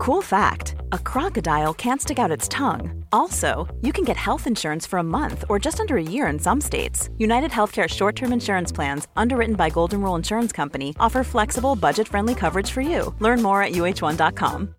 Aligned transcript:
Cool 0.00 0.22
fact 0.22 0.76
a 0.92 0.98
crocodile 0.98 1.74
can't 1.74 2.00
stick 2.00 2.18
out 2.18 2.30
its 2.30 2.48
tongue. 2.48 3.04
Also, 3.12 3.68
you 3.82 3.92
can 3.92 4.02
get 4.02 4.16
health 4.16 4.46
insurance 4.46 4.86
for 4.86 4.98
a 4.98 5.02
month 5.02 5.44
or 5.50 5.58
just 5.58 5.78
under 5.78 5.98
a 5.98 6.02
year 6.02 6.26
in 6.28 6.38
some 6.38 6.58
states. 6.58 7.10
United 7.18 7.50
Healthcare 7.50 7.86
short 7.86 8.16
term 8.16 8.32
insurance 8.32 8.72
plans, 8.72 9.08
underwritten 9.14 9.56
by 9.56 9.68
Golden 9.68 10.00
Rule 10.00 10.14
Insurance 10.14 10.52
Company, 10.52 10.96
offer 10.98 11.22
flexible, 11.22 11.76
budget 11.76 12.08
friendly 12.08 12.34
coverage 12.34 12.70
for 12.70 12.80
you. 12.80 13.14
Learn 13.18 13.42
more 13.42 13.62
at 13.62 13.72
uh1.com. 13.72 14.74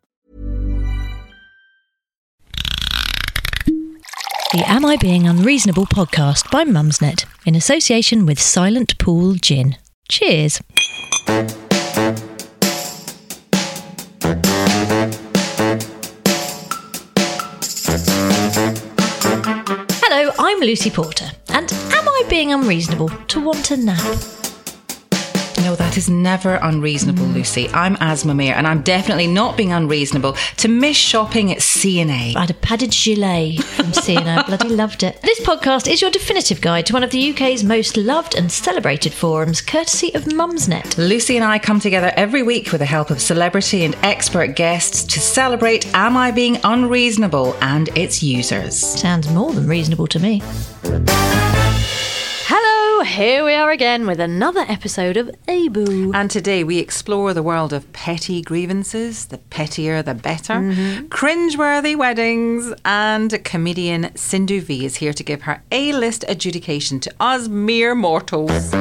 The 4.54 4.64
Am 4.66 4.84
I 4.84 4.98
Being 4.98 5.28
Unreasonable 5.28 5.86
podcast 5.86 6.50
by 6.50 6.64
Mumsnet 6.64 7.26
in 7.46 7.54
association 7.54 8.26
with 8.26 8.42
Silent 8.42 8.98
Pool 8.98 9.36
Gin. 9.36 9.78
Cheers. 10.10 10.62
Hello, 20.02 20.32
I'm 20.40 20.60
Lucy 20.60 20.90
Porter, 20.90 21.30
and 21.50 21.72
am 21.72 22.10
I 22.10 22.24
being 22.28 22.52
unreasonable 22.52 23.10
to 23.10 23.40
want 23.40 23.70
a 23.70 23.78
nap? 23.78 24.41
No, 25.58 25.76
that 25.76 25.98
is 25.98 26.10
never 26.10 26.56
unreasonable, 26.56 27.26
mm. 27.26 27.34
Lucy. 27.34 27.70
I'm 27.70 27.96
Aasmah 27.98 28.36
Mir, 28.36 28.54
and 28.54 28.66
I'm 28.66 28.82
definitely 28.82 29.28
not 29.28 29.58
being 29.58 29.72
unreasonable 29.72 30.34
to 30.58 30.68
miss 30.68 30.98
shopping 30.98 31.52
at 31.52 31.62
C&A. 31.62 32.34
I 32.36 32.40
had 32.40 32.50
a 32.50 32.54
padded 32.56 32.92
gilet 32.92 33.64
from 33.64 33.94
C&A. 33.94 34.20
I 34.20 34.44
bloody 34.48 34.70
loved 34.70 35.04
it. 35.04 35.22
This 35.22 35.40
podcast 35.42 35.92
is 35.92 36.02
your 36.02 36.12
definitive 36.12 36.62
guide 36.62 36.86
to 36.88 36.94
one 36.94 37.04
of 37.04 37.12
the 37.12 37.32
UK's 37.32 37.64
most 37.64 37.98
loved 37.98 38.36
and 38.36 38.52
celebrated 38.52 39.14
forums, 39.14 39.62
courtesy 39.62 40.14
of 40.16 40.26
Mumsnet. 40.26 40.98
Lucy 40.98 41.36
and 41.36 41.46
I 41.46 41.60
come 41.60 41.80
together 41.80 42.12
every 42.16 42.44
week 42.44 42.72
with 42.72 42.80
the 42.80 42.86
help 42.86 43.10
of 43.10 43.22
celebrity 43.22 43.84
and 43.84 43.96
expert 44.04 44.56
guests 44.56 45.04
to 45.04 45.20
celebrate 45.20 45.94
Am 45.94 46.18
I 46.18 46.32
Being 46.32 46.58
Unreasonable 46.64 47.56
and 47.62 47.90
its 47.98 48.24
users. 48.24 48.78
Sounds 48.78 49.30
more 49.30 49.54
than 49.54 49.68
reasonable 49.68 50.08
to 50.08 50.20
me. 50.20 50.42
Here 53.06 53.44
we 53.44 53.54
are 53.54 53.72
again 53.72 54.06
with 54.06 54.20
another 54.20 54.62
episode 54.68 55.18
of 55.18 55.32
AIBU. 55.48 56.14
And 56.14 56.30
today 56.30 56.64
we 56.64 56.78
explore 56.78 57.34
the 57.34 57.42
world 57.42 57.74
of 57.74 57.92
petty 57.94 58.44
grievances, 58.44 59.26
the 59.26 59.40
pettier 59.40 60.04
the 60.04 60.14
better, 60.14 60.54
mm-hmm. 60.54 61.08
cringeworthy 61.08 61.96
weddings, 61.96 62.72
and 62.86 63.44
comedian 63.44 64.16
Sindhu 64.16 64.62
Vee 64.62 64.86
is 64.86 64.98
here 64.98 65.14
to 65.14 65.24
give 65.24 65.42
her 65.44 65.64
A 65.72 65.94
list 65.94 66.24
adjudication 66.28 67.00
to 67.00 67.14
us 67.20 67.48
mere 67.48 67.96
mortals. 67.96 68.72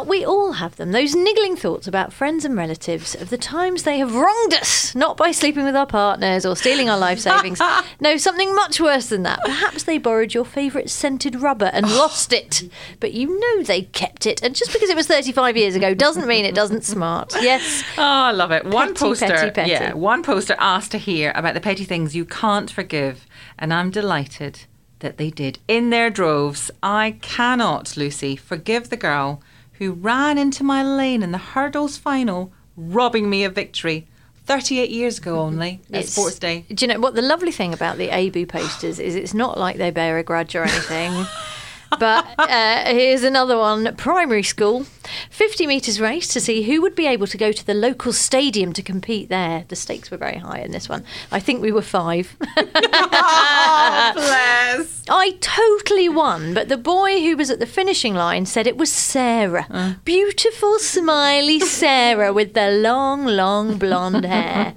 Now, 0.00 0.06
we 0.06 0.24
all 0.24 0.52
have 0.52 0.76
them, 0.76 0.92
those 0.92 1.14
niggling 1.14 1.56
thoughts 1.56 1.86
about 1.86 2.10
friends 2.10 2.46
and 2.46 2.56
relatives 2.56 3.14
of 3.14 3.28
the 3.28 3.36
times 3.36 3.82
they 3.82 3.98
have 3.98 4.14
wronged 4.14 4.54
us, 4.54 4.94
not 4.94 5.18
by 5.18 5.30
sleeping 5.30 5.64
with 5.64 5.76
our 5.76 5.84
partners 5.84 6.46
or 6.46 6.56
stealing 6.56 6.88
our 6.88 6.96
life 6.96 7.18
savings. 7.18 7.60
no, 8.00 8.16
something 8.16 8.54
much 8.54 8.80
worse 8.80 9.10
than 9.10 9.24
that. 9.24 9.40
Perhaps 9.44 9.82
they 9.82 9.98
borrowed 9.98 10.32
your 10.32 10.46
favourite 10.46 10.88
scented 10.88 11.42
rubber 11.42 11.70
and 11.74 11.84
oh. 11.84 11.88
lost 11.90 12.32
it, 12.32 12.62
but 12.98 13.12
you 13.12 13.38
know 13.38 13.62
they 13.62 13.82
kept 13.82 14.24
it. 14.24 14.42
And 14.42 14.54
just 14.54 14.72
because 14.72 14.88
it 14.88 14.96
was 14.96 15.06
35 15.06 15.58
years 15.58 15.74
ago 15.74 15.92
doesn't 15.92 16.26
mean 16.26 16.46
it 16.46 16.54
doesn't 16.54 16.84
smart. 16.84 17.34
Yes. 17.38 17.84
Oh, 17.98 18.02
I 18.02 18.30
love 18.30 18.50
it. 18.50 18.64
One 18.64 18.94
Petty, 18.94 18.98
poster, 19.00 19.26
petty, 19.26 19.50
petty. 19.50 19.70
yeah, 19.70 19.92
one 19.92 20.22
poster 20.22 20.56
asked 20.58 20.92
to 20.92 20.98
hear 20.98 21.32
about 21.34 21.52
the 21.52 21.60
petty 21.60 21.84
things 21.84 22.16
you 22.16 22.24
can't 22.24 22.70
forgive, 22.70 23.26
and 23.58 23.74
I'm 23.74 23.90
delighted 23.90 24.60
that 25.00 25.18
they 25.18 25.28
did 25.28 25.58
in 25.68 25.90
their 25.90 26.08
droves. 26.08 26.70
I 26.82 27.16
cannot, 27.20 27.96
Lucy, 27.96 28.36
forgive 28.36 28.88
the 28.88 28.96
girl 28.96 29.42
who 29.80 29.92
ran 29.92 30.38
into 30.38 30.62
my 30.62 30.82
lane 30.84 31.22
in 31.24 31.32
the 31.32 31.38
hurdles 31.38 31.96
final, 31.96 32.52
robbing 32.76 33.28
me 33.28 33.42
of 33.44 33.54
victory. 33.54 34.06
38 34.44 34.90
years 34.90 35.18
ago 35.18 35.38
only, 35.40 35.80
at 35.90 36.00
It's- 36.00 36.12
Sports 36.12 36.38
Day. 36.38 36.64
Do 36.72 36.84
you 36.84 36.92
know 36.92 37.00
what 37.00 37.14
the 37.14 37.22
lovely 37.22 37.50
thing 37.52 37.72
about 37.72 37.96
the 37.98 38.08
AIBU 38.08 38.46
posters 38.48 38.98
is? 39.00 39.14
It's 39.14 39.34
not 39.34 39.58
like 39.58 39.76
they 39.78 39.90
bear 39.90 40.18
a 40.18 40.22
grudge 40.22 40.54
or 40.54 40.62
anything. 40.62 41.26
but 41.98 42.26
uh, 42.38 42.84
here's 42.86 43.22
another 43.22 43.58
one 43.58 43.94
primary 43.96 44.42
school 44.42 44.86
50 45.30 45.66
metres 45.66 46.00
race 46.00 46.28
to 46.28 46.40
see 46.40 46.62
who 46.62 46.80
would 46.82 46.94
be 46.94 47.06
able 47.06 47.26
to 47.26 47.36
go 47.36 47.52
to 47.52 47.66
the 47.66 47.74
local 47.74 48.12
stadium 48.12 48.72
to 48.74 48.82
compete 48.82 49.28
there. 49.28 49.64
The 49.68 49.76
stakes 49.76 50.10
were 50.10 50.16
very 50.16 50.38
high 50.38 50.60
in 50.60 50.70
this 50.70 50.88
one. 50.88 51.04
I 51.32 51.40
think 51.40 51.60
we 51.60 51.72
were 51.72 51.82
five. 51.82 52.36
Oh, 53.12 54.12
bless. 54.14 55.02
I 55.08 55.32
totally 55.40 56.08
won, 56.08 56.54
but 56.54 56.68
the 56.68 56.76
boy 56.76 57.20
who 57.20 57.36
was 57.36 57.50
at 57.50 57.58
the 57.58 57.66
finishing 57.66 58.14
line 58.14 58.46
said 58.46 58.66
it 58.66 58.76
was 58.76 58.92
Sarah. 58.92 59.98
Beautiful, 60.04 60.78
smiley 60.78 61.60
Sarah 61.60 62.32
with 62.32 62.54
the 62.54 62.70
long, 62.70 63.26
long 63.26 63.78
blonde 63.78 64.24
hair. 64.24 64.74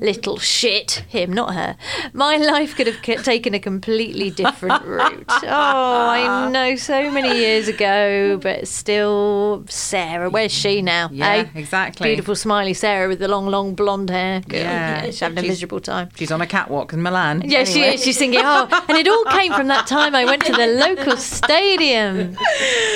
Little 0.00 0.38
shit. 0.38 1.04
Him, 1.08 1.32
not 1.32 1.54
her. 1.54 1.76
My 2.12 2.36
life 2.36 2.76
could 2.76 2.86
have 2.86 3.02
taken 3.02 3.54
a 3.54 3.58
completely 3.60 4.30
different 4.30 4.84
route. 4.84 5.24
Oh, 5.42 6.08
I 6.08 6.49
know, 6.50 6.76
so 6.76 7.10
many 7.10 7.36
years 7.38 7.68
ago, 7.68 8.38
but 8.42 8.68
still, 8.68 9.64
Sarah. 9.68 10.28
Where's 10.30 10.52
she 10.52 10.82
now? 10.82 11.08
Yeah, 11.12 11.28
eh? 11.28 11.44
exactly. 11.54 12.08
Beautiful, 12.08 12.34
smiley 12.36 12.74
Sarah 12.74 13.08
with 13.08 13.18
the 13.20 13.28
long, 13.28 13.46
long 13.46 13.74
blonde 13.74 14.10
hair. 14.10 14.40
Girl, 14.40 14.60
Yeah. 14.60 15.04
she's 15.06 15.20
having 15.20 15.38
a 15.38 15.40
She's- 15.42 15.50
miserable 15.50 15.80
time. 15.80 16.08
She's 16.16 16.30
on 16.32 16.40
a 16.40 16.46
catwalk 16.46 16.92
in 16.92 17.02
Milan. 17.02 17.42
Yeah, 17.44 17.64
she 17.64 17.82
is. 17.82 18.02
She's 18.04 18.18
thinking, 18.18 18.40
oh, 18.42 18.68
and 18.88 18.98
it 18.98 19.08
all 19.08 19.24
came 19.26 19.52
from 19.52 19.68
that 19.68 19.86
time 19.86 20.14
I 20.14 20.24
went 20.24 20.44
to 20.46 20.52
the 20.52 20.66
local 20.66 21.16
stadium. 21.16 22.36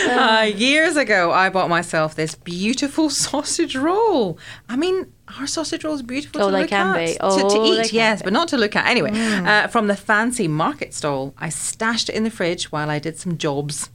Uh, 0.09 0.51
years 0.55 0.97
ago, 0.97 1.33
I 1.33 1.49
bought 1.49 1.69
myself 1.69 2.15
this 2.15 2.35
beautiful 2.35 3.11
sausage 3.11 3.77
roll. 3.77 4.39
I 4.69 4.77
mean, 4.77 5.07
are 5.41 5.47
sausage 5.47 5.85
rolls 5.85 6.03
beautiful 6.03 6.43
Oh, 6.43 6.51
to 6.51 6.59
look 6.59 6.69
can 6.69 6.95
at? 6.97 7.07
be. 7.07 7.13
to, 7.15 7.19
Oh, 7.23 7.49
to 7.49 7.59
they 7.75 7.81
eat, 7.83 7.93
yes. 7.93 8.21
Mm. 8.21 8.25
but 8.25 8.33
not 8.33 8.49
to 8.49 8.57
look 8.57 8.77
at. 8.77 8.87
Anyway, 8.87 9.11
uh, 9.13 9.69
from 9.69 9.87
the 9.87 9.97
fancy 9.97 10.47
market 10.49 10.93
stall, 10.95 11.35
I 11.39 11.49
stashed 11.49 12.09
it 12.09 12.15
in 12.15 12.25
the 12.25 12.31
fridge 12.31 12.71
while 12.71 12.91
I 12.91 12.99
did 12.99 13.19
some 13.19 13.39
jobs. 13.39 13.91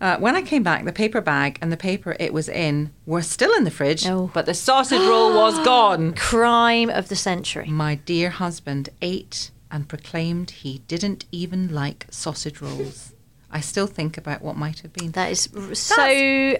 Uh, 0.00 0.16
when 0.16 0.34
I 0.34 0.42
came 0.42 0.62
back, 0.62 0.84
the 0.84 0.92
paper 0.92 1.20
bag 1.20 1.58
and 1.60 1.70
the 1.70 1.76
paper 1.76 2.16
it 2.18 2.32
was 2.32 2.48
in 2.48 2.90
were 3.06 3.22
still 3.22 3.52
in 3.54 3.64
the 3.64 3.70
fridge, 3.70 4.06
Oh. 4.06 4.30
but 4.32 4.46
the 4.46 4.54
sausage 4.54 5.00
roll 5.02 5.34
was 5.34 5.58
gone. 5.64 6.14
Crime 6.14 6.88
of 6.90 7.08
the 7.08 7.16
century. 7.16 7.66
My 7.68 7.96
dear 7.96 8.30
husband 8.30 8.88
ate 9.02 9.50
and 9.70 9.88
proclaimed 9.88 10.50
he 10.50 10.78
didn't 10.88 11.26
even 11.30 11.72
like 11.72 12.06
sausage 12.10 12.60
rolls. 12.60 13.12
I 13.50 13.60
still 13.60 13.86
think 13.86 14.16
about 14.16 14.40
what 14.40 14.56
might 14.56 14.80
have 14.80 14.94
been. 14.94 15.10
That 15.12 15.30
is 15.30 15.50
so. 15.74 15.94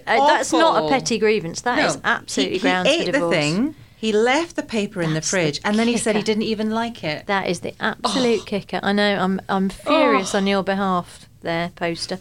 uh, 0.07 0.27
that's 0.27 0.53
not 0.53 0.85
a 0.85 0.89
petty 0.91 1.19
grievance. 1.19 1.63
That 1.63 1.79
is 1.79 1.99
absolutely 2.05 2.59
he, 2.59 2.61
grounds 2.61 2.89
he 2.91 2.97
for 2.97 3.03
ate 3.03 3.13
divorce. 3.13 3.35
the 3.35 3.41
thing. 3.41 3.75
He 4.03 4.11
left 4.11 4.57
the 4.57 4.65
paper 4.65 5.01
in 5.01 5.11
the 5.11 5.15
That's 5.15 5.31
the 5.31 5.37
fridge, 5.37 5.61
and 5.65 5.79
then 5.79 5.87
he 5.87 5.97
said 5.97 6.17
he 6.17 6.23
didn't 6.23 6.43
even 6.43 6.71
like 6.71 7.05
it. 7.05 7.27
That 7.29 7.49
is 7.49 7.61
the 7.61 7.73
absolute 7.79 8.45
kicker. 8.47 8.81
I 8.83 8.93
know. 8.93 9.17
I'm 9.17 9.41
I'm 9.49 9.69
furious 9.69 10.35
on 10.35 10.43
oh. 10.43 10.51
your 10.51 10.65
behalf. 10.65 11.29
There, 11.43 11.71
poster. 11.75 12.19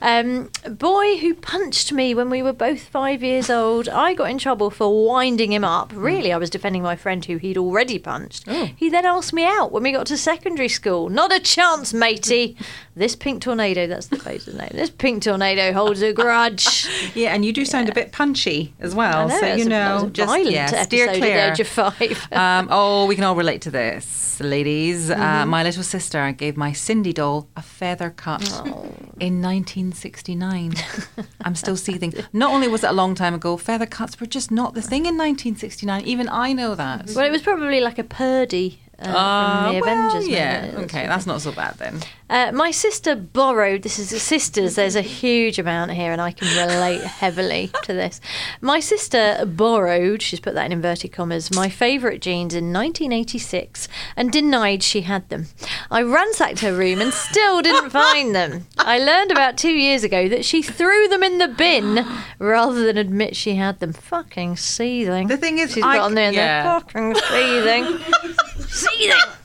um, 0.00 0.50
boy 0.68 1.18
who 1.18 1.34
punched 1.34 1.92
me 1.92 2.14
when 2.14 2.30
we 2.30 2.42
were 2.42 2.52
both 2.52 2.80
five 2.80 3.22
years 3.22 3.50
old. 3.50 3.88
I 3.88 4.14
got 4.14 4.30
in 4.30 4.38
trouble 4.38 4.70
for 4.70 5.06
winding 5.06 5.52
him 5.52 5.64
up. 5.64 5.92
Really, 5.94 6.32
I 6.32 6.38
was 6.38 6.48
defending 6.50 6.82
my 6.82 6.96
friend 6.96 7.24
who 7.24 7.36
he'd 7.36 7.58
already 7.58 7.98
punched. 7.98 8.48
He 8.48 8.88
then 8.88 9.04
asked 9.04 9.32
me 9.32 9.44
out 9.44 9.70
when 9.70 9.82
we 9.82 9.92
got 9.92 10.06
to 10.06 10.16
secondary 10.16 10.68
school. 10.68 11.08
Not 11.10 11.32
a 11.32 11.40
chance, 11.40 11.92
matey. 11.92 12.56
This 12.96 13.14
pink 13.14 13.42
tornado. 13.42 13.86
That's 13.86 14.06
the 14.06 14.16
poster 14.16 14.52
name. 14.54 14.70
This 14.72 14.90
pink 14.90 15.22
tornado 15.22 15.72
holds 15.72 16.02
a 16.02 16.12
grudge. 16.12 16.86
Yeah, 17.14 17.34
and 17.34 17.44
you 17.44 17.52
do 17.52 17.64
sound 17.64 17.88
a 17.88 17.94
bit 17.94 18.12
punchy 18.12 18.74
as 18.80 18.94
well. 18.94 19.28
Know, 19.28 19.40
so 19.40 19.54
you 19.54 19.64
a- 19.64 19.68
know, 19.68 20.10
just 20.12 20.50
yeah, 20.50 20.66
steer 20.84 21.08
at 21.08 21.20
the 21.20 21.50
age 21.50 21.58
of 21.60 21.66
five. 21.66 22.28
um, 22.32 22.68
oh, 22.70 23.06
we 23.06 23.14
can 23.14 23.24
all 23.24 23.34
relate 23.34 23.62
to 23.62 23.70
this, 23.70 24.27
ladies. 24.40 25.10
Uh, 25.10 25.16
Mm-hmm. 25.16 25.50
my 25.50 25.62
little 25.62 25.82
sister 25.82 26.32
gave 26.32 26.56
my 26.56 26.72
Cindy 26.72 27.12
doll 27.12 27.48
a 27.56 27.62
feather 27.62 28.10
cut 28.10 28.42
Oh. 28.64 28.86
in 29.20 29.42
1969. 29.42 30.74
I'm 31.44 31.54
still 31.54 31.76
seething. 31.76 32.14
Not 32.32 32.52
only 32.52 32.68
was 32.68 32.84
it 32.84 32.90
a 32.90 32.92
long 32.92 33.14
time 33.14 33.34
ago, 33.34 33.56
feather 33.56 33.86
cuts 33.86 34.18
were 34.20 34.26
just 34.26 34.50
not 34.50 34.74
the 34.74 34.82
thing 34.82 35.06
in 35.06 35.16
1969. 35.16 36.04
Even 36.04 36.28
I 36.28 36.52
know 36.52 36.74
that. 36.74 37.10
Well, 37.14 37.24
it 37.26 37.30
was 37.30 37.42
probably 37.42 37.80
like 37.80 37.98
a 37.98 38.04
Purdey 38.04 38.78
uh, 39.00 39.64
from 39.64 39.74
the 39.74 39.80
well, 39.80 40.08
Avengers. 40.08 40.28
yeah, 40.28 40.66
That's 40.70 40.84
okay, 40.84 41.06
that's 41.06 41.26
not 41.26 41.40
so 41.40 41.52
bad 41.52 41.74
then. 41.78 42.00
Uh, 42.30 42.52
my 42.52 42.70
sister 42.70 43.16
borrowed, 43.16 43.82
this 43.82 43.98
is 43.98 44.20
sisters, 44.22 44.74
there's 44.74 44.96
a 44.96 45.00
huge 45.02 45.58
amount 45.58 45.92
here, 45.92 46.12
and 46.12 46.20
I 46.20 46.32
can 46.32 46.48
relate 46.68 47.02
heavily 47.02 47.70
to 47.84 47.94
this. 47.94 48.20
My 48.60 48.80
sister 48.80 49.44
borrowed, 49.46 50.20
she's 50.20 50.40
put 50.40 50.54
that 50.54 50.66
in 50.66 50.72
inverted 50.72 51.12
commas, 51.12 51.54
my 51.54 51.68
favourite 51.68 52.20
jeans 52.20 52.54
in 52.54 52.72
1986 52.72 53.88
and 54.16 54.30
denied 54.30 54.82
she 54.82 55.02
had 55.02 55.28
them. 55.28 55.46
I 55.90 56.02
ransacked 56.02 56.60
her 56.60 56.72
room 56.72 57.00
and 57.00 57.12
still 57.12 57.62
didn't 57.62 57.90
find 58.02 58.34
them. 58.34 58.66
I 58.78 58.98
learned 58.98 59.30
about 59.32 59.56
two 59.58 59.72
years 59.72 60.04
ago 60.04 60.28
that 60.28 60.44
she 60.44 60.62
threw 60.62 61.08
them 61.08 61.22
in 61.22 61.38
the 61.38 61.48
bin 61.48 62.06
rather 62.38 62.84
than 62.84 62.96
admit 62.96 63.36
she 63.36 63.54
had 63.56 63.80
them. 63.80 63.92
Fucking 63.92 64.56
seething. 64.56 65.28
The 65.28 65.36
thing 65.36 65.58
is, 65.58 65.72
she's 65.72 65.82
I- 65.84 65.96
got 65.96 66.04
on 66.04 66.14
there, 66.14 66.26
and 66.28 66.36
yeah. 66.36 66.62
they're 66.62 66.80
fucking 66.80 67.14
seething. 67.14 68.34
seething. 68.70 69.37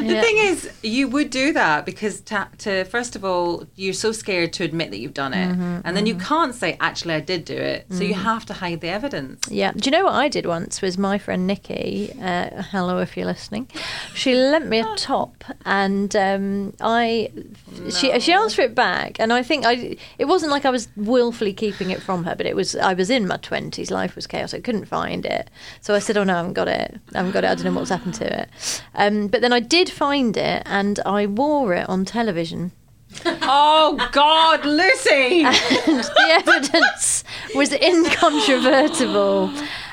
The 0.00 0.20
thing 0.20 0.36
is, 0.38 0.70
you 0.82 1.08
would 1.08 1.30
do 1.30 1.52
that 1.52 1.84
because 1.86 2.20
to, 2.22 2.48
to 2.58 2.84
first 2.84 3.16
of 3.16 3.24
all, 3.24 3.66
you're 3.76 3.94
so 3.94 4.12
scared 4.12 4.52
to 4.54 4.64
admit 4.64 4.90
that 4.90 4.98
you've 4.98 5.14
done 5.14 5.32
it, 5.34 5.46
Mm-hmm, 5.46 5.80
and 5.84 5.96
then 5.96 6.06
you 6.06 6.16
can't 6.16 6.54
say 6.54 6.76
actually 6.80 7.14
I 7.14 7.20
did 7.20 7.44
do 7.44 7.56
it. 7.56 7.86
So 7.90 8.02
you 8.02 8.14
have 8.14 8.44
to 8.46 8.54
hide 8.54 8.80
the 8.80 8.88
evidence. 8.88 9.46
Yeah. 9.50 9.72
Do 9.72 9.82
you 9.84 9.90
know 9.96 10.04
what 10.04 10.14
I 10.14 10.28
did 10.28 10.46
once? 10.46 10.82
Was 10.82 10.98
my 10.98 11.18
friend 11.18 11.46
Nikki, 11.46 12.12
uh, 12.20 12.62
hello 12.62 12.98
if 12.98 13.16
you're 13.16 13.26
listening, 13.26 13.68
she 14.14 14.34
lent 14.34 14.66
me 14.66 14.80
a 14.80 14.96
top, 14.96 15.44
and 15.64 16.14
um, 16.16 16.74
I, 16.80 17.30
she 17.90 18.18
she 18.20 18.32
asked 18.32 18.56
for 18.56 18.62
it 18.62 18.74
back, 18.74 19.18
and 19.20 19.32
I 19.32 19.42
think 19.42 19.64
I 19.66 19.96
it 20.18 20.24
wasn't 20.26 20.50
like 20.52 20.64
I 20.64 20.70
was 20.70 20.88
willfully 20.96 21.52
keeping 21.52 21.90
it 21.90 22.02
from 22.02 22.24
her, 22.24 22.34
but 22.34 22.46
it 22.46 22.56
was 22.56 22.74
I 22.76 22.94
was 22.94 23.10
in 23.10 23.26
my 23.26 23.36
twenties, 23.36 23.90
life 23.90 24.16
was 24.16 24.26
chaos, 24.26 24.54
I 24.54 24.60
couldn't 24.60 24.86
find 24.86 25.24
it, 25.26 25.50
so 25.80 25.94
I 25.94 25.98
said, 26.00 26.16
oh 26.16 26.24
no, 26.24 26.34
I 26.34 26.36
haven't 26.38 26.54
got 26.54 26.68
it, 26.68 26.98
I 27.14 27.18
haven't 27.18 27.32
got 27.32 27.44
it, 27.44 27.50
I 27.50 27.54
don't 27.54 27.64
know 27.64 27.72
what's 27.72 27.90
happened 27.90 28.14
to 28.14 28.42
it, 28.42 28.48
um, 28.94 29.28
but 29.28 29.40
then 29.40 29.52
I 29.52 29.60
did 29.68 29.90
find 29.90 30.36
it, 30.36 30.62
and 30.66 31.00
I 31.06 31.26
wore 31.26 31.74
it 31.74 31.88
on 31.88 32.04
television. 32.04 32.72
oh 33.24 34.08
God, 34.12 34.64
Lucy! 34.64 35.42
the 35.86 36.42
evidence 36.46 37.24
was 37.54 37.72
incontrovertible. 37.72 39.50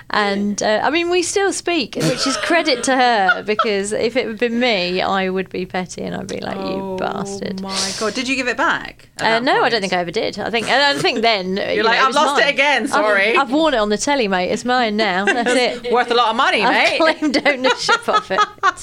And 0.10 0.62
uh, 0.62 0.82
I 0.84 0.90
mean, 0.90 1.10
we 1.10 1.24
still 1.24 1.52
speak, 1.52 1.96
which 1.96 2.28
is 2.28 2.38
credit 2.38 2.84
to 2.84 2.96
her 2.96 3.44
because 3.44 3.92
if 3.92 4.16
it 4.16 4.28
had 4.28 4.38
been 4.38 4.60
me, 4.60 5.02
I 5.02 5.30
would 5.30 5.50
be 5.50 5.66
petty 5.66 6.04
and 6.04 6.16
I'd 6.16 6.28
be 6.28 6.40
like, 6.40 6.58
"You 6.58 6.98
bastard." 7.00 7.62
Oh 7.62 7.64
my 7.64 7.92
God! 8.00 8.14
Did 8.14 8.28
you 8.28 8.36
give 8.36 8.48
it 8.48 8.58
back? 8.58 9.10
Uh, 9.20 9.40
no, 9.40 9.64
I 9.64 9.70
don't 9.70 9.82
think 9.82 9.94
I 9.94 9.98
ever 9.98 10.12
did. 10.12 10.38
I 10.38 10.50
think 10.50 10.68
I 10.68 10.98
think 11.00 11.22
then 11.22 11.58
you're 11.74 11.84
like, 11.84 12.00
know, 12.00 12.08
"I've 12.08 12.14
lost 12.16 12.42
it 12.42 12.50
again, 12.50 12.88
sorry." 12.88 13.32
I've, 13.32 13.48
I've 13.48 13.52
worn 13.52 13.74
it 13.74 13.78
on 13.78 13.90
the 13.90 13.98
telly, 13.98 14.28
mate. 14.28 14.50
It's 14.52 14.66
mine 14.66 14.98
now. 14.98 15.26
That's 15.34 15.52
it. 15.52 15.92
Worth 15.92 16.12
a 16.12 16.16
lot 16.16 16.30
of 16.30 16.36
money, 16.36 16.62
I've 16.64 17.00
mate. 17.00 17.18
claimed 17.20 17.48
ownership 17.48 18.08
of 18.08 18.30
it. 18.30 18.40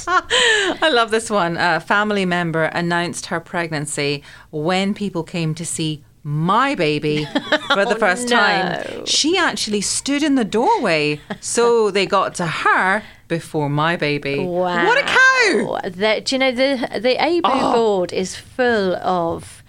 I 0.09 0.89
love 0.93 1.11
this 1.11 1.31
one. 1.31 1.57
A 1.57 1.81
family 1.81 2.25
member 2.27 2.65
announced 2.65 3.27
her 3.27 3.41
pregnancy 3.41 4.23
when 4.51 4.95
people 4.95 5.23
came 5.23 5.55
to 5.55 5.65
see 5.65 6.03
my 6.23 6.75
baby 6.75 7.25
for 7.73 7.85
the 7.85 7.95
oh, 7.95 7.99
first 7.99 8.29
no. 8.29 8.37
time. 8.37 9.07
She 9.07 9.37
actually 9.39 9.81
stood 9.81 10.23
in 10.23 10.35
the 10.35 10.45
doorway, 10.45 11.21
so 11.41 11.91
they 11.91 12.07
got 12.07 12.35
to 12.37 12.47
her 12.47 13.03
before 13.29 13.69
my 13.71 13.97
baby. 13.97 14.39
Wow. 14.39 14.87
What 14.87 14.99
a 14.99 15.07
cow! 15.07 16.21
Do 16.21 16.35
you 16.35 16.39
know 16.39 16.53
the 16.53 16.99
the 17.01 17.17
AIBU 17.17 17.41
Oh. 17.45 17.73
board 17.73 18.13
is 18.13 18.37
full 18.37 18.97
of 18.97 19.60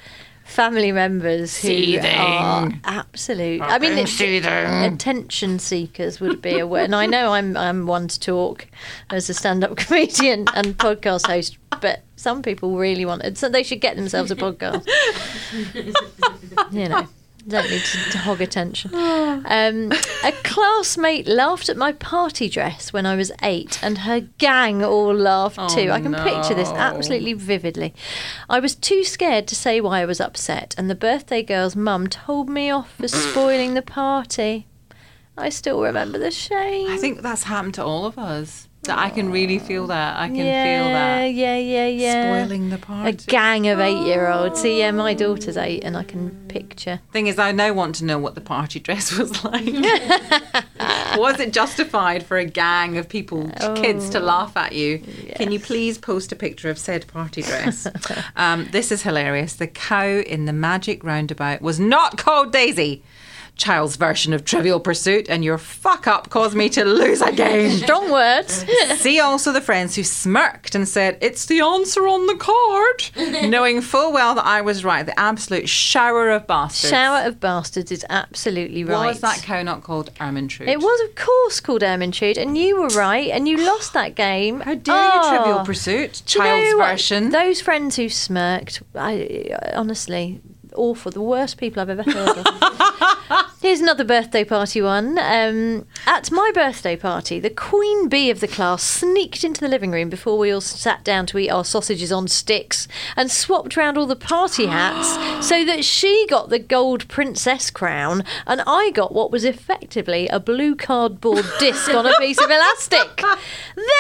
family 0.52 0.92
members 0.92 1.58
who 1.58 1.70
Seething. 1.70 2.06
are 2.06 2.70
absolute. 2.84 3.62
I 3.62 3.80
mean, 3.80 3.98
it's, 3.98 4.20
attention 4.20 5.60
seekers 5.60 6.20
would 6.20 6.42
be 6.42 6.60
a 6.60 6.68
word. 6.68 6.84
And 6.84 6.96
I 6.96 7.06
know 7.06 7.34
I'm 7.34 7.56
I'm 7.56 7.88
one 7.88 8.08
to 8.10 8.20
talk 8.20 8.68
as 9.10 9.30
a 9.30 9.34
stand-up 9.34 9.78
comedian 9.78 10.46
and 10.54 10.78
podcast 10.78 11.28
host, 11.28 11.58
but 11.82 12.02
some 12.16 12.42
people 12.42 12.78
really 12.78 13.06
want 13.06 13.24
it, 13.24 13.38
so 13.38 13.50
they 13.50 13.64
should 13.64 13.82
get 13.82 13.96
themselves 13.96 14.30
a 14.30 14.36
podcast. 14.36 14.88
you 16.72 16.90
know. 16.90 17.08
Don't 17.48 17.70
need 17.70 17.82
to, 18.12 18.18
hog 18.20 18.42
attention. 18.42 18.92
Um, 19.44 19.92
a 20.24 20.32
classmate 20.44 21.28
laughed 21.28 21.68
at 21.68 21.76
my 21.76 21.94
party 21.94 22.48
dress 22.48 22.94
when 22.94 23.06
I 23.06 23.16
was 23.16 23.32
eight, 23.42 23.80
and 23.84 24.00
her 24.00 24.22
gang 24.38 24.84
all 24.84 25.14
laughed 25.14 25.74
too. 25.74 25.90
I 25.90 26.00
can 26.00 26.14
picture 26.14 26.54
this 26.54 26.70
absolutely 26.70 27.34
vividly. 27.34 27.94
I 28.50 28.60
was 28.60 28.76
too 28.76 29.04
scared 29.04 29.48
to 29.48 29.56
say 29.56 29.82
why 29.82 30.02
I 30.02 30.06
was 30.06 30.22
upset, 30.22 30.76
and 30.78 30.90
the 30.90 30.96
birthday 30.96 31.42
girl's 31.44 31.76
mum 31.76 32.08
told 32.08 32.50
me 32.50 32.70
off 32.70 32.94
for 32.94 33.08
spoiling 33.30 33.74
the 33.74 33.82
party. 33.82 34.68
I 35.38 35.50
still 35.50 35.82
remember 35.82 36.18
the 36.20 36.32
shame. 36.32 36.90
I 36.90 36.98
think 36.98 37.22
that's 37.22 37.44
happened 37.44 37.74
to 37.76 37.84
all 37.84 38.06
of 38.06 38.18
us. 38.20 38.68
That 38.84 38.98
I 38.98 39.12
can 39.12 39.32
really 39.32 39.60
feel 39.60 39.86
that. 39.88 40.18
I 40.20 40.26
can 40.28 40.38
yeah, 40.38 40.64
feel 40.64 40.88
that. 40.92 41.26
yeah, 41.36 41.56
yeah, 41.56 41.86
yeah. 41.88 42.24
Spoiling 42.44 42.72
the 42.72 42.80
party. 42.80 43.10
a 43.10 43.14
gang 43.30 43.68
of 43.68 43.80
eight-year-olds. 43.80 44.60
See, 44.60 44.80
yeah, 44.80 44.90
my 44.90 45.14
daughter's 45.14 45.56
eight, 45.56 45.84
and 45.84 45.96
I 45.96 46.02
can 46.04 46.32
picture. 46.48 47.00
Thing 47.14 47.28
is, 47.28 47.38
I 47.38 47.52
now 47.52 47.74
want 47.74 47.94
to 47.98 48.06
know 48.06 48.18
what 48.18 48.34
the 48.34 48.42
party 48.42 48.80
dress 48.88 49.16
was 49.16 49.44
like. 49.44 49.66
was 51.18 51.40
it 51.40 51.54
justified 51.54 52.26
for 52.26 52.38
a 52.38 52.46
gang 52.46 52.98
of 52.98 53.08
people, 53.08 53.52
kids, 53.76 54.08
Oh. 54.08 54.12
to 54.14 54.20
laugh 54.20 54.58
at 54.58 54.74
you? 54.74 55.00
Can 55.36 55.52
you 55.52 55.60
please 55.60 56.00
post 56.00 56.32
a 56.32 56.36
picture 56.36 56.70
of 56.72 56.80
said 56.80 57.06
party 57.08 57.42
dress? 57.52 57.86
um, 58.36 58.68
this 58.72 58.92
is 58.92 59.04
hilarious. 59.04 59.54
The 59.54 59.68
cow 59.68 60.08
in 60.08 60.46
the 60.46 60.54
magic 60.54 61.04
roundabout 61.04 61.62
was 61.62 61.80
not 61.80 62.18
called 62.18 62.52
Daisy. 62.52 63.04
Child's 63.62 63.96
version 63.96 64.34
of 64.34 64.44
Trivial 64.44 64.80
Pursuit, 64.80 65.30
and 65.30 65.44
your 65.46 65.60
fuck 65.60 66.08
up 66.08 66.32
caused 66.32 66.56
me 66.56 66.68
to 66.70 66.84
lose 66.84 67.22
again. 67.22 67.78
Strong 67.78 68.12
words. 68.12 68.66
See 69.00 69.20
also 69.20 69.52
the 69.52 69.62
friends 69.62 69.96
who 69.96 70.04
smirked 70.04 70.74
and 70.74 70.88
said, 70.88 71.20
It's 71.22 71.46
the 71.46 71.60
answer 71.60 72.08
on 72.08 72.26
the 72.26 72.36
card, 72.36 73.12
knowing 73.52 73.82
full 73.82 74.12
well 74.12 74.34
that 74.34 74.46
I 74.48 74.62
was 74.62 74.84
right. 74.84 75.06
The 75.06 75.18
absolute 75.20 75.70
shower 75.70 76.32
of 76.32 76.48
bastards. 76.48 76.90
Shower 76.90 77.28
of 77.28 77.40
bastards 77.40 77.92
is 77.92 78.04
absolutely 78.10 78.84
right. 78.84 79.10
Was 79.10 79.22
that 79.22 79.44
cow 79.44 79.62
not 79.62 79.84
called 79.84 80.12
Ermintrude? 80.16 80.68
It 80.68 80.80
was, 80.80 81.02
of 81.10 81.16
course, 81.16 81.60
called 81.60 81.84
Ermintrude, 81.84 82.38
and 82.38 82.58
you 82.58 82.82
were 82.82 82.88
right, 82.88 83.30
and 83.30 83.48
you 83.48 83.58
lost 83.58 83.94
that 83.94 84.16
game. 84.16 84.62
How 84.62 84.74
dare 84.74 85.16
you, 85.16 85.30
Trivial 85.30 85.60
Oh. 85.60 85.64
Pursuit? 85.64 86.24
Do 86.26 86.40
you 86.40 86.46
Child's 86.46 86.72
know 86.72 86.78
version. 86.80 87.30
Those 87.30 87.62
friends 87.62 87.96
who 87.96 88.10
smirked, 88.10 88.82
I 88.96 89.56
honestly 89.76 90.42
awful, 90.74 91.12
the 91.12 91.22
worst 91.22 91.58
people 91.58 91.82
I've 91.82 91.90
ever 91.90 92.04
heard 92.04 92.38
of. 92.38 93.51
Here's 93.62 93.80
another 93.80 94.04
birthday 94.04 94.44
party 94.44 94.82
one. 94.82 95.20
Um, 95.20 95.86
at 96.08 96.32
my 96.32 96.52
birthday 96.52 96.96
party, 96.96 97.40
the 97.40 97.52
queen 97.52 98.10
bee 98.10 98.32
of 98.32 98.40
the 98.40 98.48
class 98.48 98.82
sneaked 98.82 99.44
into 99.44 99.62
the 99.62 99.68
living 99.68 99.92
room 99.92 100.10
before 100.10 100.40
we 100.40 100.52
all 100.52 100.62
sat 100.62 101.04
down 101.04 101.28
to 101.28 101.38
eat 101.38 101.52
our 101.52 101.64
sausages 101.64 102.12
on 102.12 102.28
sticks 102.28 102.88
and 103.16 103.30
swapped 103.30 103.78
round 103.78 104.00
all 104.00 104.08
the 104.08 104.16
party 104.16 104.66
hats 104.66 105.14
so 105.48 105.64
that 105.64 105.86
she 105.86 106.26
got 106.28 106.50
the 106.50 106.58
gold 106.58 107.08
princess 107.08 107.70
crown 107.70 108.24
and 108.48 108.64
I 108.66 108.90
got 108.96 109.14
what 109.14 109.30
was 109.30 109.44
effectively 109.44 110.28
a 110.30 110.40
blue 110.40 110.76
cardboard 110.76 111.46
disc 111.60 111.94
on 111.94 112.08
a 112.08 112.14
piece 112.20 112.42
of 112.42 112.50
elastic. 112.50 113.22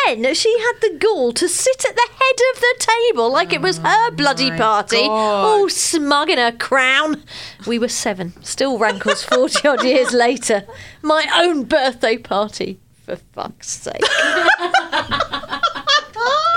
Then 0.07 0.33
she 0.33 0.57
had 0.57 0.73
the 0.81 0.97
gall 0.99 1.33
to 1.33 1.47
sit 1.47 1.85
at 1.87 1.95
the 1.95 2.09
head 2.09 2.55
of 2.55 2.61
the 2.61 2.75
table 2.79 3.31
like 3.31 3.53
it 3.53 3.61
was 3.61 3.77
her 3.77 4.09
bloody 4.09 4.49
party, 4.49 5.05
God. 5.05 5.45
all 5.45 5.69
smug 5.69 6.31
in 6.31 6.39
her 6.39 6.51
crown. 6.51 7.23
We 7.67 7.77
were 7.77 7.89
seven, 7.89 8.33
still 8.43 8.79
rankles 8.79 9.23
40 9.23 9.50
odd 9.65 9.83
years 9.83 10.13
later. 10.13 10.65
My 11.01 11.25
own 11.43 11.63
birthday 11.63 12.17
party, 12.17 12.79
for 13.05 13.15
fuck's 13.15 13.69
sake. 13.69 14.01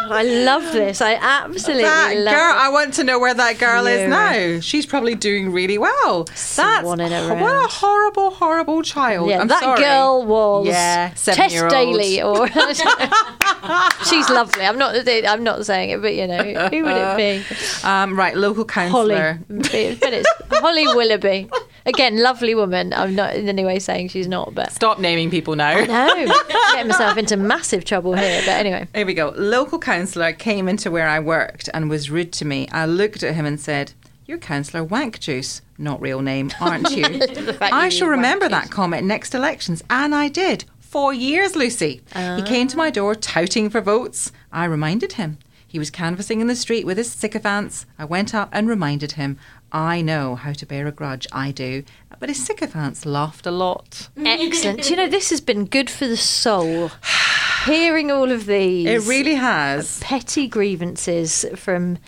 I 0.06 0.22
love 0.22 0.62
this. 0.72 1.00
I 1.00 1.14
absolutely 1.14 1.84
that 1.84 2.14
love 2.18 2.34
girl, 2.34 2.50
it. 2.50 2.58
I 2.58 2.68
want 2.68 2.94
to 2.94 3.04
know 3.04 3.18
where 3.18 3.32
that 3.34 3.58
girl 3.58 3.86
is 3.86 4.08
now. 4.08 4.60
She's 4.60 4.84
probably 4.86 5.14
doing 5.14 5.50
really 5.50 5.78
well. 5.78 6.24
That's 6.24 6.84
what 6.84 7.00
a 7.00 7.66
horrible, 7.68 8.30
horrible 8.30 8.82
child. 8.82 9.30
Yeah, 9.30 9.40
I'm 9.40 9.48
that 9.48 9.60
sorry. 9.62 9.80
girl 9.80 10.24
was 10.26 10.66
Yeah, 10.66 11.08
Tess. 11.14 11.52
Daly, 11.70 12.20
or 12.22 12.46
she's 14.06 14.28
lovely. 14.28 14.64
I'm 14.64 14.78
not. 14.78 14.94
I'm 15.08 15.42
not 15.42 15.64
saying 15.64 15.90
it, 15.90 16.02
but 16.02 16.14
you 16.14 16.26
know, 16.26 16.36
who 16.68 16.84
would 16.84 16.96
it 16.96 17.16
be? 17.16 17.56
Um, 17.86 18.16
right, 18.18 18.36
local 18.36 18.66
Holly, 18.68 19.14
councillor. 19.14 19.40
but 19.48 20.12
it's 20.12 20.28
Holly 20.50 20.86
Willoughby. 20.86 21.48
Again, 21.86 22.22
lovely 22.22 22.54
woman. 22.54 22.94
I'm 22.94 23.14
not 23.14 23.34
in 23.34 23.48
any 23.48 23.64
way 23.64 23.78
saying 23.78 24.08
she's 24.08 24.26
not, 24.26 24.54
but 24.54 24.72
Stop 24.72 24.98
naming 24.98 25.30
people 25.30 25.54
now. 25.54 25.74
no, 25.84 26.34
getting 26.72 26.88
myself 26.88 27.18
into 27.18 27.36
massive 27.36 27.84
trouble 27.84 28.14
here. 28.14 28.40
But 28.44 28.52
anyway, 28.52 28.88
Here 28.94 29.04
we 29.04 29.12
go. 29.12 29.34
Local 29.36 29.78
councillor 29.78 30.32
came 30.32 30.68
into 30.68 30.90
where 30.90 31.08
I 31.08 31.20
worked 31.20 31.68
and 31.74 31.90
was 31.90 32.10
rude 32.10 32.32
to 32.34 32.44
me. 32.44 32.68
I 32.72 32.86
looked 32.86 33.22
at 33.22 33.34
him 33.34 33.44
and 33.44 33.60
said, 33.60 33.92
You're 34.26 34.38
Councillor 34.38 34.82
Wank 34.82 35.20
Juice. 35.20 35.60
Not 35.76 36.00
real 36.00 36.22
name, 36.22 36.50
aren't 36.60 36.90
you? 36.90 37.04
I 37.60 37.86
you 37.86 37.90
shall 37.90 38.08
remember 38.08 38.48
that 38.48 38.70
comment 38.70 39.06
next 39.06 39.34
elections. 39.34 39.82
And 39.90 40.14
I 40.14 40.28
did. 40.28 40.64
Four 40.78 41.12
years, 41.12 41.56
Lucy. 41.56 41.96
He 41.96 42.02
ah. 42.14 42.44
came 42.46 42.68
to 42.68 42.76
my 42.76 42.90
door 42.90 43.14
touting 43.14 43.68
for 43.68 43.80
votes. 43.80 44.32
I 44.52 44.64
reminded 44.64 45.14
him. 45.14 45.38
He 45.66 45.80
was 45.80 45.90
canvassing 45.90 46.40
in 46.40 46.46
the 46.46 46.54
street 46.54 46.86
with 46.86 46.96
his 46.96 47.10
sycophants. 47.10 47.84
I 47.98 48.04
went 48.04 48.32
up 48.32 48.48
and 48.52 48.68
reminded 48.68 49.12
him. 49.12 49.40
I 49.74 50.02
know 50.02 50.36
how 50.36 50.52
to 50.52 50.66
bear 50.66 50.86
a 50.86 50.92
grudge, 50.92 51.26
I 51.32 51.50
do. 51.50 51.82
But 52.20 52.28
his 52.28 52.42
sycophants 52.46 53.04
laughed 53.04 53.44
a 53.44 53.50
lot. 53.50 54.08
excellent. 54.16 54.88
You 54.88 54.94
know 54.94 55.08
this 55.08 55.30
has 55.30 55.40
been 55.40 55.64
good 55.64 55.90
for 55.90 56.06
the 56.06 56.16
soul? 56.16 56.92
Hearing 57.66 58.10
all 58.12 58.30
of 58.30 58.46
these, 58.46 58.86
It 58.86 59.08
really 59.08 59.34
has. 59.34 60.00
Uh, 60.00 60.04
petty 60.04 60.46
grievances 60.46 61.44
from 61.56 61.98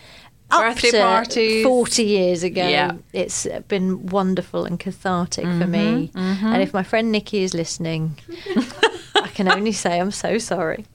up 0.49 0.77
to 0.77 0.91
parties. 0.91 1.65
40 1.65 2.03
years 2.03 2.43
ago. 2.43 2.65
Yeah. 2.65 2.93
It's 3.11 3.45
been 3.67 4.05
wonderful 4.05 4.63
and 4.63 4.79
cathartic 4.79 5.43
for 5.43 5.67
me. 5.67 6.11
Mm-hmm, 6.13 6.17
mm-hmm. 6.17 6.45
And 6.45 6.63
if 6.63 6.73
my 6.73 6.83
friend 6.83 7.11
Nikki 7.11 7.43
is 7.43 7.53
listening, 7.53 8.17
I 9.15 9.27
can 9.33 9.51
only 9.51 9.73
say 9.73 9.99
I'm 9.99 10.11
so 10.11 10.37
sorry. 10.37 10.85